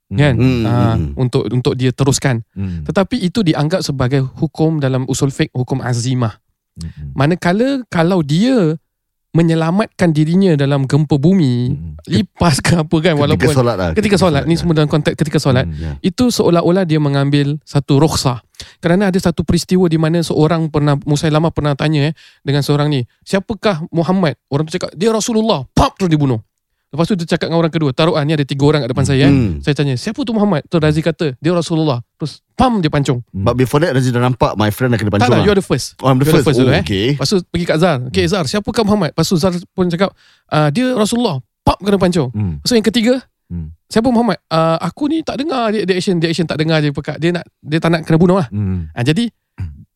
[0.08, 1.20] kan Hmm, hmm.
[1.20, 2.88] untuk untuk dia teruskan Hmm.
[2.88, 6.40] tetapi itu dianggap sebagai hukum dalam usul fiqh hukum azimah
[6.78, 7.12] Hmm.
[7.12, 8.80] manakala kalau dia
[9.30, 11.92] menyelamatkan dirinya dalam gempa bumi Hmm.
[12.04, 13.90] lipas ke apa kan ketika walaupun solat lah.
[13.92, 14.58] ketika solat ni ya.
[14.58, 15.76] semua dalam konteks ketika solat Hmm.
[15.76, 15.90] Ya.
[16.00, 18.40] itu seolah-olah dia mengambil satu rukhsah
[18.78, 23.04] kerana ada satu peristiwa di mana seorang pernah Musailamah pernah tanya eh dengan seorang ni
[23.22, 26.40] siapakah Muhammad orang tu cakap dia Rasulullah pap terus dibunuh
[26.88, 29.04] Lepas tu dia cakap dengan orang kedua Taruh ah, ni ada tiga orang kat depan
[29.04, 29.32] saya eh.
[29.32, 29.60] Hmm.
[29.60, 30.64] Saya tanya Siapa tu Muhammad?
[30.72, 32.00] Tu Razi kata Dia Rasulullah.
[32.16, 33.20] Terus pam dia pancung.
[33.28, 35.44] But before that Razi dah nampak My friend dah kena Tak pancung lah.
[35.44, 36.00] you are the first.
[36.00, 36.84] Oh I'm the You're first, dulu, oh, eh.
[36.84, 37.06] Okay.
[37.12, 37.96] Lepas tu pergi kat Zar.
[38.08, 39.12] Okay Zar Siapakah Muhammad?
[39.12, 40.16] Lepas tu Zar pun cakap
[40.48, 41.44] ah, Dia Rasulullah.
[41.60, 42.32] Pap kena pancung.
[42.32, 42.56] Hmm.
[42.60, 43.14] Lepas tu yang ketiga
[43.48, 43.72] Hmm.
[43.88, 44.36] Siapa Muhammad?
[44.52, 47.32] Ah, Aku ni tak dengar dia, dia action Dia action tak dengar dia pekat Dia
[47.32, 48.44] nak Dia tak nak kena bunuh lah.
[48.52, 48.92] Hmm.
[48.92, 49.24] ah, Jadi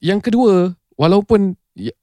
[0.01, 1.53] Yang kedua Walaupun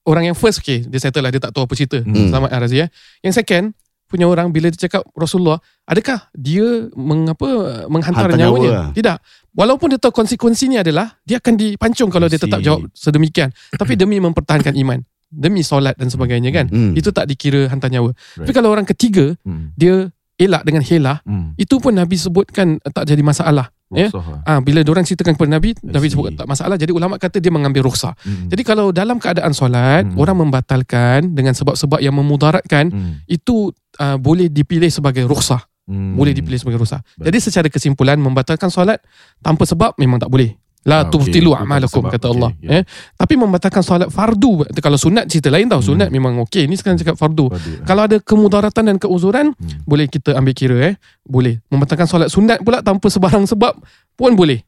[0.06, 1.98] Orang yang first Okay dia settle lah Dia tak tahu apa cerita.
[2.06, 2.30] Hmm.
[2.30, 2.90] Selamat Razi eh.
[3.26, 3.74] Yang second
[4.10, 7.46] Punya orang Bila dia cakap Rasulullah Adakah dia mengapa
[7.86, 8.92] Menghantar Hantar nyawanya nyawa.
[8.92, 9.18] Tidak
[9.54, 14.18] Walaupun dia tahu konsekuensinya adalah Dia akan dipancung Kalau dia tetap jawab sedemikian Tapi demi
[14.18, 16.98] mempertahankan iman Demi solat dan sebagainya kan Hmm.
[16.98, 18.56] Itu tak dikira hantar nyawa Tapi Right.
[18.58, 19.70] kalau orang ketiga Hmm.
[19.74, 21.54] Dia elak dengan helah Hmm.
[21.54, 24.14] Itu pun Nabi sebutkan Tak jadi masalah Ya.
[24.46, 27.90] Ah, Bila orang ceritakan kepada Nabi Nabi sebut tak masalah Jadi ulama kata dia mengambil
[27.90, 28.46] rukhsah Hmm.
[28.46, 30.18] Jadi kalau dalam keadaan solat Hmm.
[30.22, 33.26] Orang membatalkan Dengan sebab-sebab yang memudaratkan Hmm.
[33.26, 36.14] Itu uh, boleh dipilih sebagai rukhsah Hmm.
[36.14, 37.02] Boleh dipilih sebagai rukhsah.
[37.18, 39.02] Jadi secara kesimpulan Membatalkan solat
[39.42, 40.54] Tanpa sebab memang tak boleh
[40.88, 42.52] La Ah, tubtilu tak a'malakum kata Allah.
[42.64, 42.80] Ya.
[42.80, 42.84] eh.
[43.14, 45.84] Tapi membatalkan solat fardu Kalau sunat cerita lain tau.
[45.84, 46.72] Sunat memang okey.
[46.72, 47.52] Ini sekarang cakap fardu.
[47.52, 47.72] Padu.
[47.84, 49.84] Kalau ada kemudaratan dan keuzuran Hmm.
[49.84, 50.94] Boleh kita ambil kira eh?
[51.22, 51.60] Boleh.
[51.68, 53.76] Membatalkan solat sunat pula Tanpa sebarang sebab
[54.16, 54.64] Pun boleh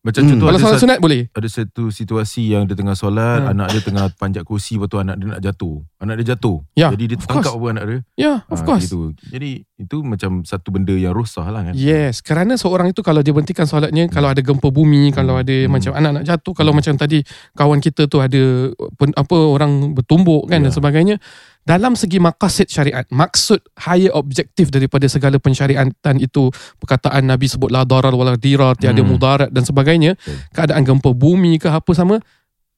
[0.00, 0.30] Macam Hmm.
[0.32, 3.52] contoh Kalau solat sunat boleh ada satu situasi yang dia tengah solat, Ha.
[3.52, 5.76] anak dia tengah panjat kursi, lepas tu anak dia nak jatuh.
[6.00, 6.56] Anak dia jatuh.
[6.72, 7.60] Ya, Jadi dia tertangkap course.
[7.60, 7.92] apa anak dia.
[7.92, 9.00] Ya yeah, of Ah, course Gitu.
[9.28, 11.74] Jadi itu macam satu benda yang rosak lah kan.
[11.74, 15.68] Yes, kerana seorang itu kalau dia berhentikan solatnya, kalau ada gempa bumi, kalau ada Hmm.
[15.68, 17.20] macam anak nak jatuh, kalau macam tadi
[17.52, 20.74] kawan kita tu ada pen, apa orang bertumbuk kan dan Ya.
[20.74, 21.16] sebagainya.
[21.64, 27.88] Dalam segi maqasid syariat, maksud higher objektif daripada segala pensyariatan itu, perkataan Nabi sebut la
[27.88, 29.08] darar wala dirar, tiada Hmm.
[29.08, 30.36] mudarat dan sebagainya, Betul.
[30.52, 32.20] keadaan gempa bumi ke apa sama,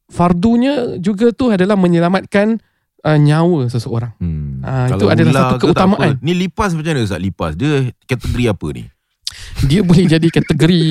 [0.06, 2.62] fardunya juga tu adalah menyelamatkan
[3.02, 4.14] uh, nyawa seseorang.
[4.22, 4.62] Hmm.
[4.62, 6.14] Ah, itu adalah satu ke keutamaan.
[6.14, 6.22] apa.
[6.22, 7.18] Ni lipas macam mana Ustaz?
[7.18, 7.52] Lipas.
[7.58, 8.84] Dia kategori apa ni?
[9.62, 10.84] Dia boleh jadi kategori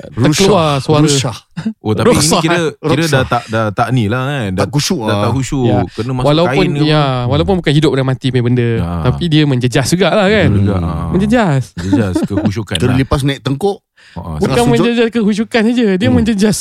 [0.00, 1.04] uh, terkeluar suara.
[1.04, 1.36] Rusyah
[1.82, 3.10] Oh tapi Rukhsah, ini kira kira rukhsah.
[3.10, 4.50] dah tak dah tak ni lah kan.
[4.54, 5.66] Dah Tak kusyuk dah tak lah khusyuk.
[5.66, 5.78] Ya.
[5.90, 7.28] Kena masuk walaupun kain ke ya apa.
[7.28, 8.90] walaupun bukan hidup dan mati punya benda Ya.
[9.04, 10.48] tapi dia menjejas juga lah kan.
[10.48, 11.12] Hmm.
[11.12, 12.96] Menjejas Menjejas kekhusyukan Kena lah.
[12.96, 13.82] lepas naik tengkuk
[14.14, 14.38] Ah.
[14.38, 14.72] bukan sujud.
[14.72, 16.16] menjejas kehusyukan saja dia Hmm.
[16.16, 16.56] menjejas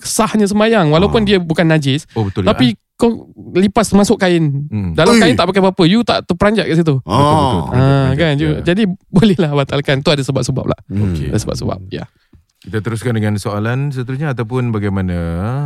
[0.00, 1.26] sahnya semayang walaupun Ah.
[1.26, 2.52] dia bukan najis Oh betul lah.
[2.52, 4.92] tapi kau lipas masuk kain Hmm.
[4.92, 5.20] dalam Ui.
[5.20, 7.20] kain tak pakai apa-apa you tak terperanjat kat situ Betul, betul.
[7.20, 8.16] Oh Betul, Ah, betul.
[8.16, 8.50] kan Ya.
[8.64, 8.82] jadi
[9.14, 11.28] boleh lah batalkan tu ada sebab-sebab lah Okey.
[11.28, 12.04] ada sebab-sebab ya
[12.66, 15.14] Kita teruskan dengan soalan seterusnya ataupun bagaimana?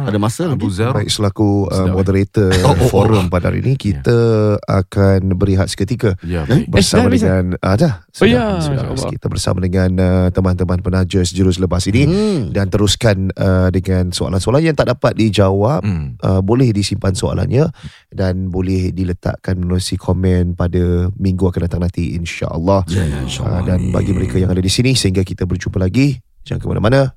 [0.05, 0.85] Ada masa Abu lagi?
[0.85, 0.93] Zar.
[0.93, 1.89] Baik selaku uh, eh?
[1.89, 2.89] moderator Oh, oh, oh.
[2.93, 4.13] forum pada hari ini kita
[4.61, 6.69] akan berehat seketika Ya, Eh?
[6.69, 9.09] bersama habis dengan ah, dah Oh, sudah, ya, sudah.
[9.09, 12.53] kita bersama dengan uh, teman-teman penaja sejurus lepas ini Hmm.
[12.53, 16.21] dan teruskan uh, dengan soalan-soalan yang tak dapat dijawab Hmm.
[16.21, 17.73] uh, boleh disimpan soalannya
[18.13, 22.85] dan boleh diletakkan menerusi komen pada minggu akan datang nanti insya-Allah.
[22.87, 23.63] Ya, ya, Uh, insyaAllah.
[23.65, 27.15] dan bagi mereka yang ada di sini sehingga kita berjumpa lagi jangan ke mana-mana.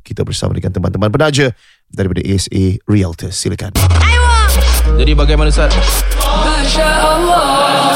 [0.00, 1.52] Kita bersama dengan teman-teman penaja
[1.92, 3.36] daripada ASA Realtors.
[3.36, 3.76] Silakan.
[4.96, 5.76] Jadi bagaimana Ustaz?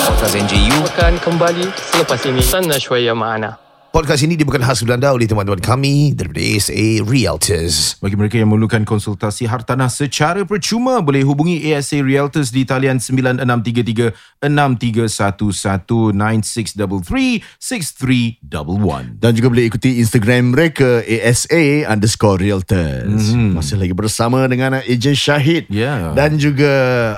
[0.08, 5.24] Podcast NJU akan kembali selepas ini sana syuaya ma'ana Podcast ini dibawakan khas Belanda oleh
[5.24, 7.96] teman-teman kami daripada ASA Realtors.
[8.04, 14.44] Bagi mereka yang memerlukan konsultasi hartanah secara percuma boleh hubungi ASA Realtors di talian 9633
[14.44, 19.24] 6311 9633 6311.
[19.24, 23.32] Dan juga boleh ikuti Instagram mereka ASA underscore realtors.
[23.32, 23.56] Mhm.
[23.56, 25.64] Masih lagi bersama dengan Ejen Syahid.
[25.72, 26.12] Ya.
[26.12, 26.68] Dan juga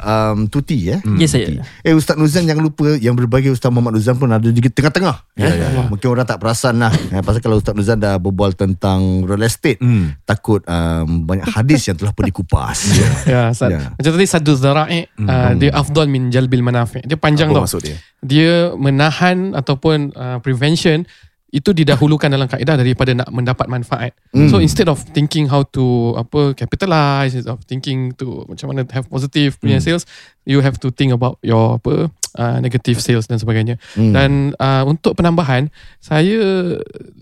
[0.07, 1.03] um, Tuti ya.
[1.19, 4.63] yes saya Eh Ustaz Nuzan jangan lupa yang berbagai Ustaz Muhammad Nuzan pun ada di
[4.63, 5.35] tengah-tengah.
[5.35, 5.83] Ya, ya, ya.
[5.91, 6.93] Mungkin orang tak perasan lah.
[7.15, 10.13] eh, pasal kalau Ustaz Nuzan dah berbual tentang real estate, Hmm.
[10.23, 12.79] takut um, banyak hadis yang telah pun dikupas.
[13.31, 13.71] Ya, Sad.
[13.73, 13.81] Ya.
[13.95, 17.81] Macam tadi Sadul Zara'i uh, Dia afdal min jalbil manafi' Dia panjang Apa tau maksud
[17.85, 17.97] dia?
[18.21, 21.07] Dia menahan Ataupun uh, prevention
[21.51, 26.55] Itu didahulukan dalam kaedah Daripada nak mendapat manfaat So instead of thinking How to apa
[26.55, 30.07] Capitalize Instead of thinking to Macam mana have positive punya sales
[30.47, 32.09] You have to think about Your apa
[32.39, 34.15] uh, Negative sales dan sebagainya Hmm.
[34.15, 35.67] Dan uh, untuk penambahan
[35.99, 36.39] Saya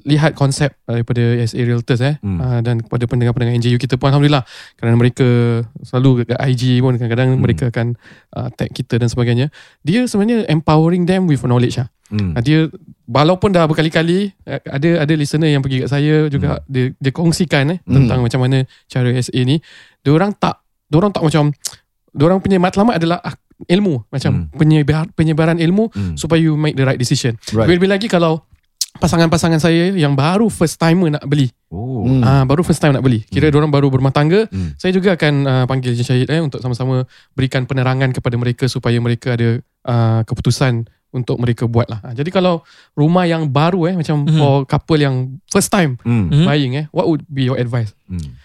[0.05, 2.39] lihat konsep daripada SA Realtors eh Hmm.
[2.41, 4.45] uh, dan kepada pendengar-pendengar NJU kita pun alhamdulillah
[4.77, 5.25] kerana mereka
[5.81, 7.41] selalu kat IG pun kadang-kadang Hmm.
[7.41, 7.97] mereka akan
[8.37, 9.49] uh, tag kita dan sebagainya.
[9.85, 11.89] Dia sebenarnya empowering them with knowledge lah.
[12.09, 12.33] Hmm.
[12.37, 12.59] Uh, dia
[13.09, 17.73] walaupun dah berkali-kali uh, ada ada listener yang pergi kat saya juga dia dia kongsikan
[17.73, 19.59] eh tentang macam mana cara SA ni.
[20.05, 21.51] Dia orang tak dia orang tak macam
[22.13, 23.35] dia orang punya matlamat adalah ah,
[23.69, 24.55] ilmu macam Hmm.
[24.55, 26.15] penyebar, penyebaran ilmu Hmm.
[26.15, 27.35] supaya you make the right decision.
[27.51, 27.67] Right.
[27.67, 28.45] Lebih-lebih lagi kalau
[28.99, 31.53] pasangan-pasangan saya yang baru first timer nak beli.
[31.71, 32.03] Oh.
[32.07, 32.23] Hmm.
[32.25, 33.23] Ah baru first time nak beli.
[33.29, 33.59] Kira hmm.
[33.59, 34.49] orang baru berumah tangga.
[34.49, 34.75] Hmm.
[34.81, 37.05] Saya juga akan uh, panggil Ejen Syahid eh untuk sama-sama
[37.37, 42.01] berikan penerangan kepada mereka supaya mereka ada uh, keputusan untuk mereka buat lah.
[42.05, 42.61] Ha, Jadi kalau
[42.93, 44.37] rumah yang baru eh macam Mhm.
[44.37, 45.17] for couple yang
[45.49, 46.29] first time Hmm.
[46.29, 46.45] Mhm.
[46.45, 47.97] buying eh, what would be your advice?
[48.05, 48.37] Hmm.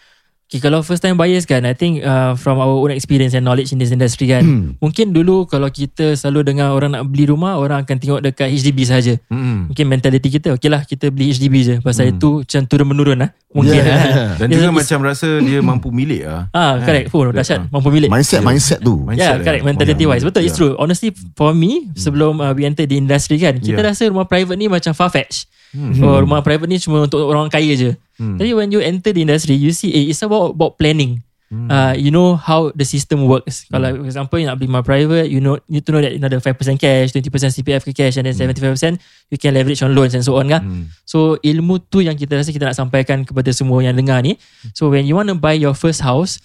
[0.54, 3.74] Okay, kalau first time buyers kan, I think uh, from our own experience and knowledge
[3.74, 4.78] in this industry kan, Hmm.
[4.78, 8.86] mungkin dulu kalau kita selalu dengar orang nak beli rumah, orang akan tengok dekat HDB
[8.86, 9.18] saja.
[9.28, 9.66] Hmm.
[9.66, 11.76] Mungkin mentality kita, okay lah kita beli HDB je.
[11.82, 12.13] Pasal Hmm.
[12.13, 13.34] itu macam turun menurun lah.
[13.50, 13.98] Mungkin Yeah, lah.
[13.98, 14.30] yeah, yeah.
[14.38, 16.42] Dan It's- juga it's- macam rasa dia mampu milik ah.
[16.54, 17.10] Ah, correct.
[17.10, 17.74] Oh, dahsyat.
[17.74, 18.13] Mampu milik.
[18.13, 18.46] Mindset, Yeah.
[18.46, 18.94] mindset tu.
[19.02, 19.63] Mindset Ya, yeah, correct.
[19.66, 20.22] Mentality Oh, wise.
[20.22, 20.70] Betul, it's yeah.
[20.70, 20.74] true.
[20.78, 23.89] Honestly, for me, sebelum uh, we enter the industry kan, kita Yeah.
[23.89, 25.50] rasa rumah private ni macam far-fetched.
[25.73, 25.97] Hmm.
[26.05, 27.97] Oh, rumah private ni cuma untuk orang kaya je.
[28.21, 28.38] Hmm.
[28.38, 31.25] Tapi when you enter the industry, you see eh, it's about about planning.
[31.53, 31.69] Hmm.
[31.69, 33.69] Uh, you know how the system works.
[33.69, 36.13] Kalau for example you nak beli rumah private, you know you need to know that
[36.13, 38.97] you ada 5% cash, 20% CPF ke cash and then 75%
[39.29, 40.62] you can leverage on loans and so on kan.
[40.65, 40.83] Hmm.
[41.05, 44.38] So ilmu tu yang kita rasa kita nak sampaikan kepada semua yang dengar ni.
[44.73, 46.41] So when you want to buy your first house,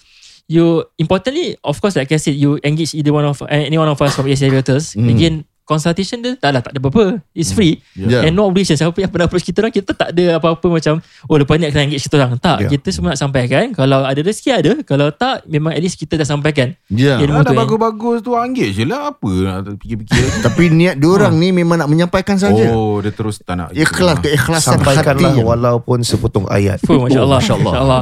[0.48, 4.00] you importantly of course like I said you engage either one of any one of
[4.00, 4.92] us from ASA Realtors.
[4.92, 5.08] Hmm.
[5.08, 7.20] Again consultation dia tak lah tak ada apa-apa.
[7.30, 7.84] It's free.
[7.92, 8.24] Yeah.
[8.24, 11.36] And no obligation Siapa yang pernah approach kita orang Kita tak ada apa-apa macam Oh
[11.36, 12.70] lepas ni nak kena engage kita orang Tak Yeah.
[12.72, 16.24] Kita semua nak sampaikan Kalau ada rezeki ada Kalau tak Memang at least kita dah
[16.24, 17.18] sampaikan Ya.
[17.18, 21.50] Ilmu Ada tu, bagus-bagus tu anggit je lah Apa nak fikir-fikir Tapi niat diorang ni
[21.50, 22.70] memang nak menyampaikan saja.
[22.70, 24.86] Oh dia terus tak nak Ikhlas keikhlasan hati.
[24.86, 26.78] Sampaikanlah yang- walaupun sepotong ayat.
[26.80, 27.72] Fuh Masya Allah Masya Allah.
[27.74, 28.00] Allah.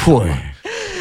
[0.00, 0.22] Fuh.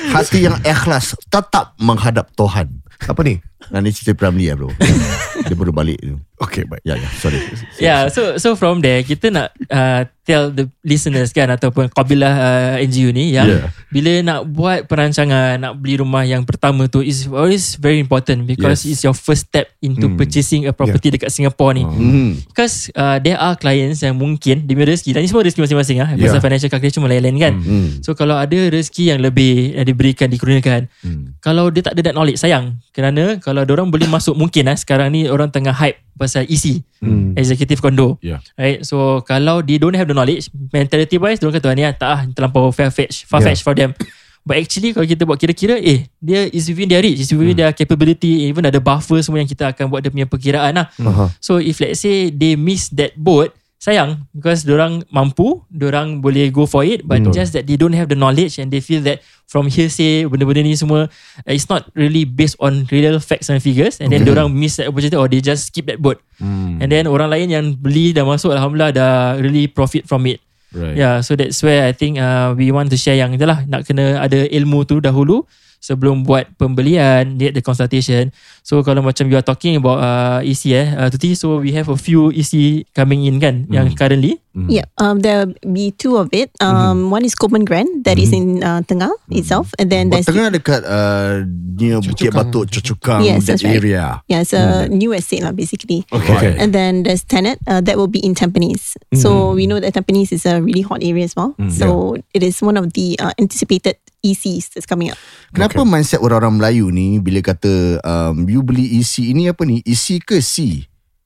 [0.08, 2.82] Hati yang ikhlas tetap menghadap Tuhan.
[3.02, 3.40] Apa ni?
[3.68, 4.70] Nah ni cerita Pramli ya bro.
[5.46, 6.16] Dia baru balik tu.
[6.36, 6.84] Okay, baik.
[6.84, 7.40] Ya ya sorry.
[7.78, 12.84] Yeah so so from there Kita nak uh, Tell the listeners kan Ataupun kabilah uh,
[12.84, 13.68] NGU ni Yang Yeah.
[13.88, 18.84] Bila nak buat perancangan Nak beli rumah yang pertama tu Is always very important Because
[18.84, 18.92] Yes.
[18.92, 20.18] it's your first step Into Hmm.
[20.18, 21.84] purchasing a property Dekat Singapore ni.
[21.86, 22.36] Hmm.
[22.44, 25.98] Because uh, there are clients yang mungkin Dia punya rezeki Dan ni semua rezeki masing-masing
[26.02, 26.10] ah.
[26.12, 26.28] Yeah.
[26.28, 27.88] Pasal financial calculation cuma lain-lain kan Hmm.
[28.02, 31.38] So kalau ada rezeki yang lebih Yang diberikan, dikurniakan Hmm.
[31.40, 35.08] Kalau dia tak ada that knowledge Sayang Kerana Kalau orang boleh masuk Mungkin ah Sekarang
[35.08, 37.38] ni orang tengah hype Pasal EC Hmm.
[37.38, 38.42] Executive condo Yeah.
[38.58, 42.10] Right So kalau they don't have the knowledge Mentality wise Diorang kata ni ah, tak
[42.10, 43.94] ah Terlampau far-fetched Far-fetched for them
[44.42, 47.72] But actually kalau kita buat kira-kira Eh dia is within their reach Is within their
[47.72, 51.30] capability Even ada buffer semua Yang kita akan buat dia punya perkiraan lah Aha.
[51.38, 56.66] So if let's say they miss that boat, sayang because orang mampu, orang boleh go
[56.66, 57.34] for it but Betul.
[57.36, 60.74] just that they don't have the knowledge and they feel that from hearsay benda-benda ni
[60.74, 61.06] semua
[61.46, 64.90] uh, it's not really based on real facts and figures and then orang miss that
[64.90, 66.18] opportunity or they just skip that boat.
[66.42, 66.82] Hmm.
[66.82, 70.42] And then orang lain yang beli dah masuk alhamdulillah dah really profit from it.
[70.76, 71.00] Right.
[71.00, 74.20] Yeah, so that's where I think uh, we want to share yang itulah nak kena
[74.20, 75.48] ada ilmu tu dahulu
[75.86, 78.34] sebelum buat pembelian, get the consultation.
[78.66, 81.86] So kalau macam you are talking about uh, EC eh, uh, Tuti, so we have
[81.86, 84.42] a few EC coming in kan yang currently.
[84.56, 84.72] Hmm.
[84.72, 86.50] Yeah, um, there'll be two of it.
[86.64, 90.48] Um, One is Coleman Grand that is in uh, Tengah itself, and then there's tengah
[90.48, 91.44] dekat uh,
[91.76, 92.32] near Bukit.
[92.32, 93.78] Batuk Chocokang Yes, that that's right.
[93.78, 94.24] area.
[94.32, 96.08] yeah, it's a new estate lah basically.
[96.08, 96.56] Okay.
[96.56, 98.96] And then there's Tenet uh, that will be in Tampines.
[99.12, 101.52] So we know that Tampines is a really hot area as well.
[101.68, 105.18] So it is one of the uh, anticipated ECs that's coming up.
[105.52, 109.80] Kenapa mindset orang-orang Melayu ni bila kata um, you beli EC ini apa ni?
[109.82, 110.82] EC ke C?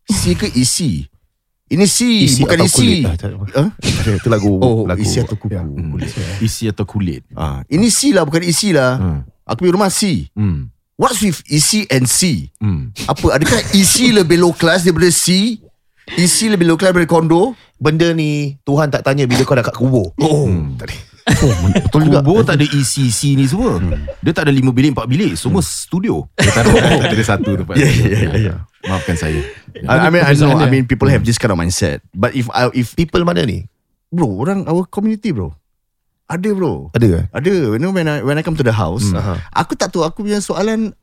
[0.06, 1.08] C ke EC?
[1.70, 2.74] Ini C, Isi bukan EC.
[2.74, 3.14] kulit lah.
[3.16, 3.70] Tak- Huh?
[4.12, 4.58] Itu lagu.
[4.58, 5.00] Oh, lagu.
[5.00, 5.54] isi atau kuku.
[5.54, 5.62] Ya.
[5.62, 6.10] Kulit.
[6.40, 7.22] Isi atau kulit.
[7.32, 8.98] Ah, ini C lah bukan EC lah.
[8.98, 9.20] Hmm.
[9.46, 10.28] Aku punya rumah C.
[10.34, 10.74] Hmm.
[10.98, 12.50] What's with EC and C?
[12.58, 12.90] Hmm.
[13.06, 13.38] Apa?
[13.38, 15.62] Adakah EC lebih low class daripada C?
[16.10, 17.54] EC lebih low class daripada kondo?
[17.78, 20.10] Benda ni Tuhan tak tanya bila kau dah kat kubur.
[20.18, 20.74] Oh, Hmm.
[21.32, 22.20] Oh betul juga.
[22.20, 23.78] Kubur tak ada ECC ni semua.
[24.20, 25.34] Dia tak ada lima bilik, empat bilik.
[25.34, 26.26] Semua studio.
[26.34, 26.72] Dia tak ada,
[27.04, 27.76] tak ada satu tempat.
[27.76, 28.54] Ya, ya, ya, ya.
[28.82, 29.42] Maafkan saya.
[29.78, 30.56] I, I mean, I know.
[30.56, 32.00] I mean, people have this kind of mindset.
[32.12, 33.68] But if I, if People mana ni?
[34.10, 35.54] bro, orang our community, bro,
[36.26, 37.20] ada bro, Ada ke?
[37.32, 37.54] ada.
[37.70, 39.18] You know, when I when I come to the house, Hmm.
[39.18, 39.34] Aha.
[39.52, 40.02] aku tak tahu.
[40.02, 40.94] Aku punya soalan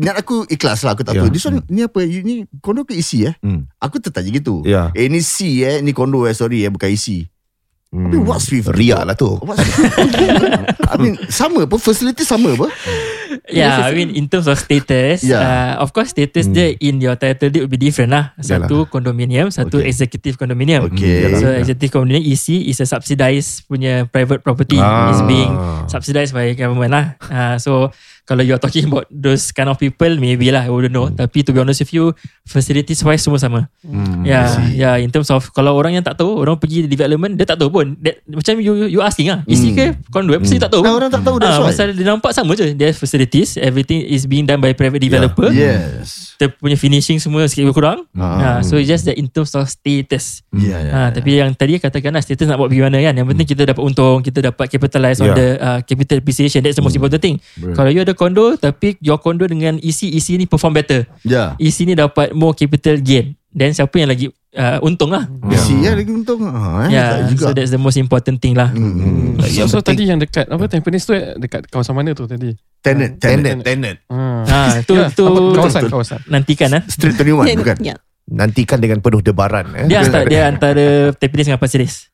[0.00, 1.20] Niat aku ikhlas lah Aku tak Ya.
[1.20, 3.68] tahu This one Ni apa you, Ni kondo ke isi eh Hmm.
[3.76, 4.88] Aku tertanya gitu Ya.
[4.94, 7.28] Eh ni C eh Ni kondo eh Sorry eh Bukan isi
[7.90, 8.06] Hmm.
[8.06, 9.34] Tapi what's with Riak lah tu.
[9.42, 9.66] What's
[10.92, 12.70] I mean Sama apa Facility sama apa
[13.50, 15.40] Yeah, I mean in terms of status, Yeah.
[15.40, 18.34] uh, of course status dia in your title deed will be different lah.
[18.38, 19.88] Satu condominium, satu Okay.
[19.88, 20.90] executive condominium.
[20.90, 21.30] Okay.
[21.36, 21.60] So Yeah.
[21.60, 25.10] executive condominium EC is a subsidized punya private property Ah.
[25.10, 25.52] is being
[25.86, 27.04] subsidized by government lah.
[27.22, 27.90] Uh, so
[28.24, 31.10] kalau you are talking about those kind of people, maybe lah, I wouldn't know.
[31.10, 32.14] Tapi to be honest with you,
[32.46, 33.66] facilities wise semua sama.
[33.82, 34.22] Hmm.
[34.22, 34.94] Yeah, yeah.
[34.98, 37.98] In terms of kalau orang yang tak tahu, orang pergi development, dia tak tahu pun.
[37.98, 40.30] That, macam you you asking ah, isi ke condo?
[40.38, 40.82] Pasal dia tak tahu.
[40.86, 41.74] Nah, orang tak tahu, that's Ah, why.
[41.74, 42.70] Pasal dia nampak sama je.
[42.70, 45.52] Dia facilities, everything is being done by private developer.
[45.52, 48.08] Yes Dia punya finishing semua sikit lebih kurang.
[48.16, 48.56] Ah.
[48.56, 50.40] Ah, so it's just that in terms of status.
[50.56, 53.12] Ya ya Ah, tapi yang tadi katakan lah status nak buat pergi mana kan.
[53.12, 55.36] Yang penting kita dapat untung, kita dapat capitalize on Yeah.
[55.36, 56.64] the uh, capital appreciation.
[56.64, 57.36] That's the most important thing.
[57.60, 57.76] Betul.
[57.76, 61.04] Kalau you ada condo tapi your condo dengan isi isi ni perform better.
[61.20, 63.36] Ya Isi ni dapat more capital gain.
[63.50, 65.26] then siapa yang lagi uh, untung lah.
[65.56, 66.42] Si ya lagi untung.
[66.42, 67.42] Ha, eh, Yeah, tak juga.
[67.42, 68.70] so that's the most important thing lah.
[68.70, 69.38] Hmm.
[69.42, 72.54] So, so tadi yang dekat apa Tampines tu eh, dekat kawasan mana tu tadi?
[72.80, 73.60] Tenet, tenet.
[73.60, 73.98] Tenant, tenant.
[74.08, 74.20] Ha.
[74.42, 76.20] Ha, tu Ya, tu kawasan kawasan.
[76.26, 76.82] nantikan ah.
[76.86, 77.76] Street 21 Yeah, bukan?
[77.82, 77.98] yeah.
[78.26, 79.66] Nantikan dengan penuh debaran.
[79.74, 79.86] Eh.
[79.86, 82.08] Dia antara dia antara Tampines dengan Pasir Ris.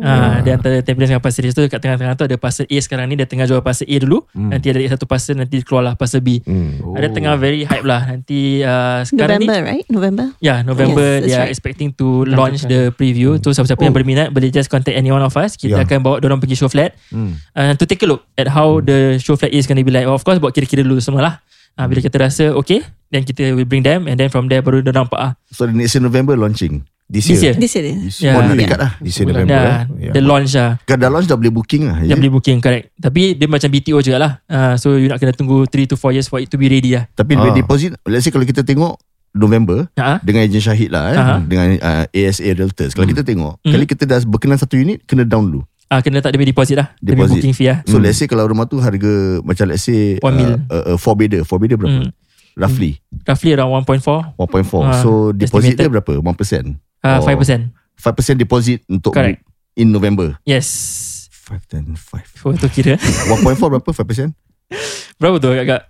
[0.00, 0.08] Oh.
[0.08, 3.04] Ha, dia antara Tampines dengan Pasir Ris tu kat tengah-tengah tu ada Pasir A sekarang
[3.04, 4.24] ni dia tengah jual Pasir A dulu.
[4.32, 4.48] Hmm.
[4.48, 6.40] Nanti ada satu pasir nanti keluarlah Pasir B.
[6.40, 6.80] Hmm.
[6.80, 6.96] Oh.
[6.96, 8.08] Ada tengah very hype lah.
[8.08, 9.84] Nanti uh, sekarang November, ni right?
[9.92, 10.26] November.
[10.40, 11.52] Ya, November Yes, they are right.
[11.52, 13.36] expecting to launch the preview.
[13.36, 13.98] Tu siapa-siapa yang Oh.
[14.00, 15.60] berminat boleh just contact any one of us.
[15.60, 15.84] Kita Yeah.
[15.84, 17.36] akan bawa orang pergi show flat Hmm.
[17.52, 20.08] uh, to take a look at how the show flat is going to be like.
[20.08, 21.34] Of course, buat kira-kira dulu semua lah.
[21.76, 24.80] Uh, bila kita rasa okay, then kita will bring them and then from there baru
[24.80, 25.32] dia nampak ah.
[25.52, 26.88] So the next November launching.
[27.10, 27.50] This This year.
[27.50, 27.54] year.
[27.58, 28.22] This is.
[28.22, 28.38] Yeah.
[28.54, 28.92] Dekat lah.
[28.96, 29.50] This year November.
[29.50, 30.14] Dah, eh.
[30.14, 30.78] the launch lah.
[30.80, 31.98] Kan dah launch dah boleh booking lah.
[31.98, 32.14] Dia ya?
[32.14, 32.94] boleh booking correct.
[32.94, 34.32] Tapi dia macam BTO juga lah.
[34.46, 36.94] Uh, so you nak kena tunggu 3 to 4 years for it to be ready
[36.94, 37.10] lah.
[37.10, 37.50] Tapi Ah.
[37.50, 37.52] ah.
[37.52, 38.94] deposit, let's say kalau kita tengok
[39.32, 40.18] November Ha?
[40.20, 41.34] dengan ejen Syahid lah eh, Aha.
[41.40, 42.92] dengan uh, ASA Realtors.
[42.92, 43.72] Kalau kita tengok, Hmm.
[43.72, 45.62] kali kita dah berkenan satu unit, kena down dulu.
[45.86, 46.94] Ah kena tak dia punya deposit lah.
[46.96, 47.34] Dia Deposit.
[47.36, 47.82] booking fee lah.
[47.84, 50.52] So let's say kalau rumah tu harga macam let's say One mil.
[50.66, 51.42] uh, uh, 4 bedder.
[51.42, 52.06] 4 bedder berapa?
[52.06, 52.14] Hmm.
[52.54, 54.38] Roughly Roughly around 1.4 1.4.
[54.80, 55.90] Ah, so deposit dia estimated.
[55.90, 56.12] berapa?
[56.22, 56.89] 1%.
[57.02, 57.26] Uh, Oh.
[57.26, 57.72] 5%.
[57.96, 59.44] 5% deposit untuk Correct.
[59.76, 60.36] in November.
[60.42, 61.28] Yes.
[61.46, 62.46] 5 10 5.
[62.46, 62.96] Oh, tu kira.
[62.96, 63.90] 1.4 berapa?
[63.90, 64.32] 5%?
[65.20, 65.82] Berapa tu agak-agak?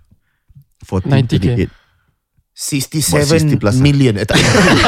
[0.83, 1.69] 40 90K.
[1.69, 1.80] 38.
[2.61, 3.81] 67 plus lah.
[3.81, 4.13] million.
[4.15, 4.37] Eh, tak.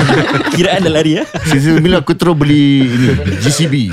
[0.54, 1.26] Kiraan dah lari ya.
[1.42, 3.08] Sisi bila aku terus beli ini
[3.42, 3.76] GCB.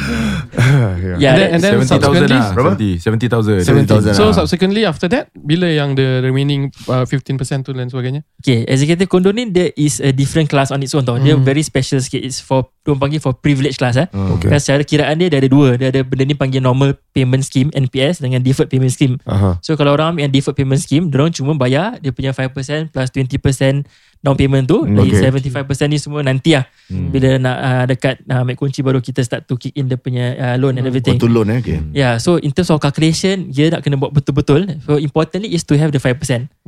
[1.16, 2.52] Ya, And then- and then 70,000 subsequently lah.
[2.52, 2.72] Berapa?
[2.76, 3.64] 70 70,000.
[3.64, 4.34] 70,000 So lah.
[4.34, 8.20] subsequently after that bila yang the remaining uh, 15% tu dan sebagainya.
[8.38, 11.16] Okay, executive condo ni there is a different class on its own tau.
[11.16, 12.20] Dia very special sikit.
[12.20, 14.10] It's for, diorang panggil for privilege class eh.
[14.10, 14.50] Okay.
[14.50, 15.78] Dan secara kiraan dia, dia ada dua.
[15.78, 19.14] Dia ada benda ni panggil normal payment scheme, NPS dengan deferred payment scheme.
[19.30, 19.62] Aha.
[19.62, 23.08] So kalau orang ambil yang deferred payment scheme, diorang cuma bayar dia punya 5% plus
[23.14, 23.86] 20%
[24.20, 24.84] down payment tu.
[24.84, 25.42] Lagi Okay.
[25.66, 26.64] 75% ni semua nanti lah.
[26.90, 30.36] Bila nak uh, dekat uh, ambil kunci baru kita start to kick in dia punya
[30.36, 31.16] uh, loan and everything.
[31.16, 31.58] Untuk loan eh.
[31.58, 31.78] Okay.
[31.94, 34.80] Yeah, so in terms of calculation, dia nak kena buat betul-betul.
[34.84, 36.18] So importantly is to have the 5%.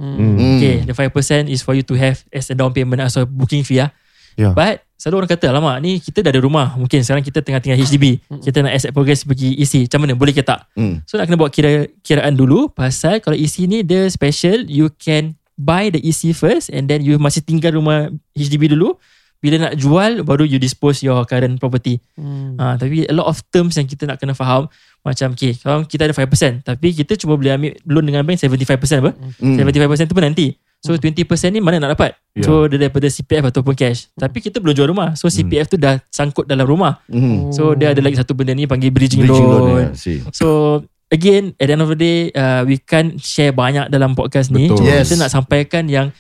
[0.00, 0.58] Hmm.
[0.58, 3.62] Okay, the 5% is for you to have as a down payment as a booking
[3.62, 3.92] fee lah.
[4.36, 4.52] Yeah.
[4.56, 6.78] But selalu orang kata, lama ni kita dah ada rumah.
[6.78, 8.22] Mungkin sekarang kita tengah tinggal HDB.
[8.38, 9.90] Kita nak asset progress pergi EC.
[9.90, 10.12] Macam mana?
[10.14, 10.70] Boleh ke tak?
[10.78, 11.02] Hmm.
[11.10, 15.34] So nak kena buat kira kiraan dulu pasal kalau EC ni dia special, you can
[15.58, 18.94] buy the EC first and then you masih tinggal rumah HDB dulu.
[19.42, 21.98] Bila nak jual baru you dispose your current property.
[22.14, 22.54] Hmm.
[22.62, 24.70] Ha, tapi a lot of terms yang kita nak kena faham
[25.02, 29.02] macam okay, kalau kita ada 5% tapi kita cuma boleh ambil loan dengan bank 75%
[29.02, 29.10] apa?
[29.42, 29.58] Hmm.
[29.58, 30.54] 75% tu pun nanti.
[30.82, 32.18] So 20% ni mana nak dapat?
[32.34, 32.42] Ya.
[32.42, 34.10] So dia daripada CPF ataupun cash.
[34.12, 35.14] Tapi kita belum jual rumah.
[35.14, 36.98] So CPF tu dah sangkut dalam rumah.
[37.06, 37.54] Hmm.
[37.54, 39.62] So dia ada lagi satu benda ni panggil bridging, Bridging loan.
[39.62, 39.78] loan.
[39.78, 40.18] ya, see.
[40.34, 44.50] So again at the end of the day uh, we can't share banyak dalam podcast
[44.50, 44.66] ni.
[44.66, 44.82] Betul.
[44.82, 45.06] Cuma Yes.
[45.06, 46.10] kita nak sampaikan yang